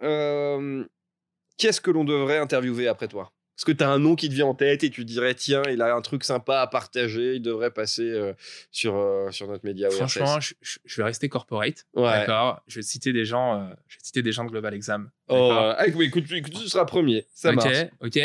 [1.59, 3.33] qu'est-ce que l'on devrait interviewer après toi?
[3.59, 5.63] Est-ce que tu as un nom qui te vient en tête et tu dirais, tiens,
[5.69, 8.33] il a un truc sympa à partager, il devrait passer euh,
[8.71, 11.85] sur, euh, sur notre média Franchement, je, vais rester corporate.
[11.93, 12.63] D'accord.
[12.69, 15.11] Je vais citer des gens, euh, je vais citer des gens de Global Exam.
[15.27, 17.27] Oh, ah, écoute, écoute, tu seras premier.
[17.35, 17.87] Ça marche.
[18.01, 18.21] ok.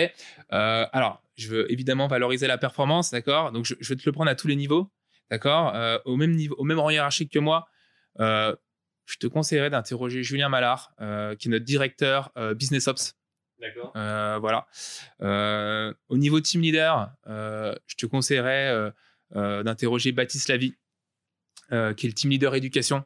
[0.50, 3.52] alors, je veux évidemment valoriser la performance, d'accord.
[3.52, 4.92] Donc, je, vais te le prendre à tous les niveaux,
[5.32, 5.74] d'accord.
[6.06, 7.68] au même niveau, au même rang hiérarchique que moi.
[8.20, 10.94] je te conseillerais d'interroger Julien Mallard,
[11.40, 13.16] qui est notre directeur Business Ops
[13.96, 14.68] Euh, voilà.
[15.22, 18.92] Euh, au niveau team leader, euh, je te conseillerais
[19.32, 20.76] d'interroger Baptiste Lavie,
[21.70, 23.04] qui est le team leader éducation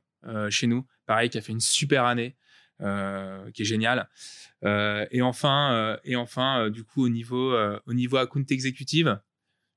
[0.49, 0.85] chez nous.
[1.05, 2.35] Pareil, qui a fait une super année,
[2.79, 4.09] qui est génial.
[4.63, 7.55] et enfin, et enfin du coup, au niveau,
[7.85, 9.19] au niveau account exécutive,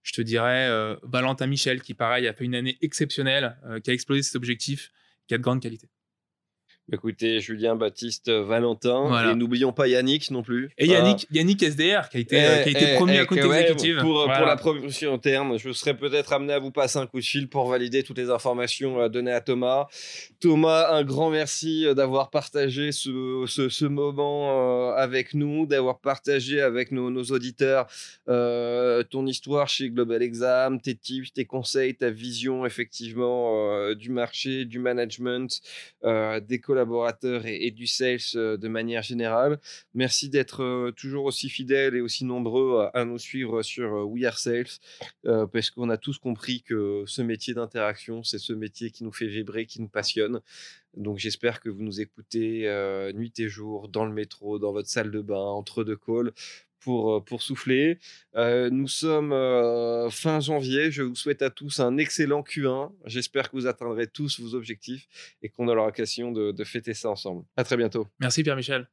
[0.03, 0.69] je te dirais
[1.03, 4.91] Valentin Michel, qui pareil a fait une année exceptionnelle, qui a explosé ses objectifs,
[5.29, 5.89] qui a de grande qualité.
[6.93, 9.31] Écoutez, Julien, Baptiste, euh, Valentin.
[9.31, 10.71] Et n'oublions pas Yannick non plus.
[10.77, 11.37] Et Yannick, ah.
[11.37, 13.99] Yannick SDR, qui a été, euh, qui a été eh, promu eh, à compte exécutif.
[13.99, 17.25] Pour, pour, la promotion interne, je serais peut-être amené à vous passer un coup de
[17.25, 19.87] fil pour valider toutes les informations euh, données à Thomas.
[20.41, 27.11] Thomas, un grand merci d'avoir partagé ce, ce, moment avec nous, d'avoir partagé avec nos,
[27.11, 27.87] nos auditeurs
[28.27, 34.79] ton histoire chez Global Exam, tes tips, tes conseils, ta vision effectivement du marché, du
[34.79, 35.61] management,
[36.03, 39.61] des collaborateurs collaborateurs et, du sales euh, de manière générale.
[39.95, 44.25] Merci d'être euh, toujours aussi fidèles et aussi nombreux à, nous suivre sur euh, We
[44.25, 44.67] Are Sales,
[45.53, 49.27] parce qu'on a tous compris que ce métier d'interaction, c'est ce métier qui nous fait
[49.27, 50.41] vibrer, qui nous passionne.
[50.97, 52.63] Donc j'espère que vous nous écoutez
[53.15, 56.33] nuit et jour, dans le métro, dans votre salle de bain, entre deux calls,
[56.81, 57.99] pour, euh, pour souffler.
[58.37, 60.91] Euh, nous sommes euh, fin janvier.
[60.91, 62.91] Je vous souhaite à tous un excellent Q1.
[63.07, 65.09] J'espère que vous atteindrez tous vos objectifs
[65.43, 67.45] et qu'on aura l'occasion de, de fêter ça ensemble.
[67.57, 68.07] À très bientôt.
[68.21, 68.87] Merci Pierre-Michel.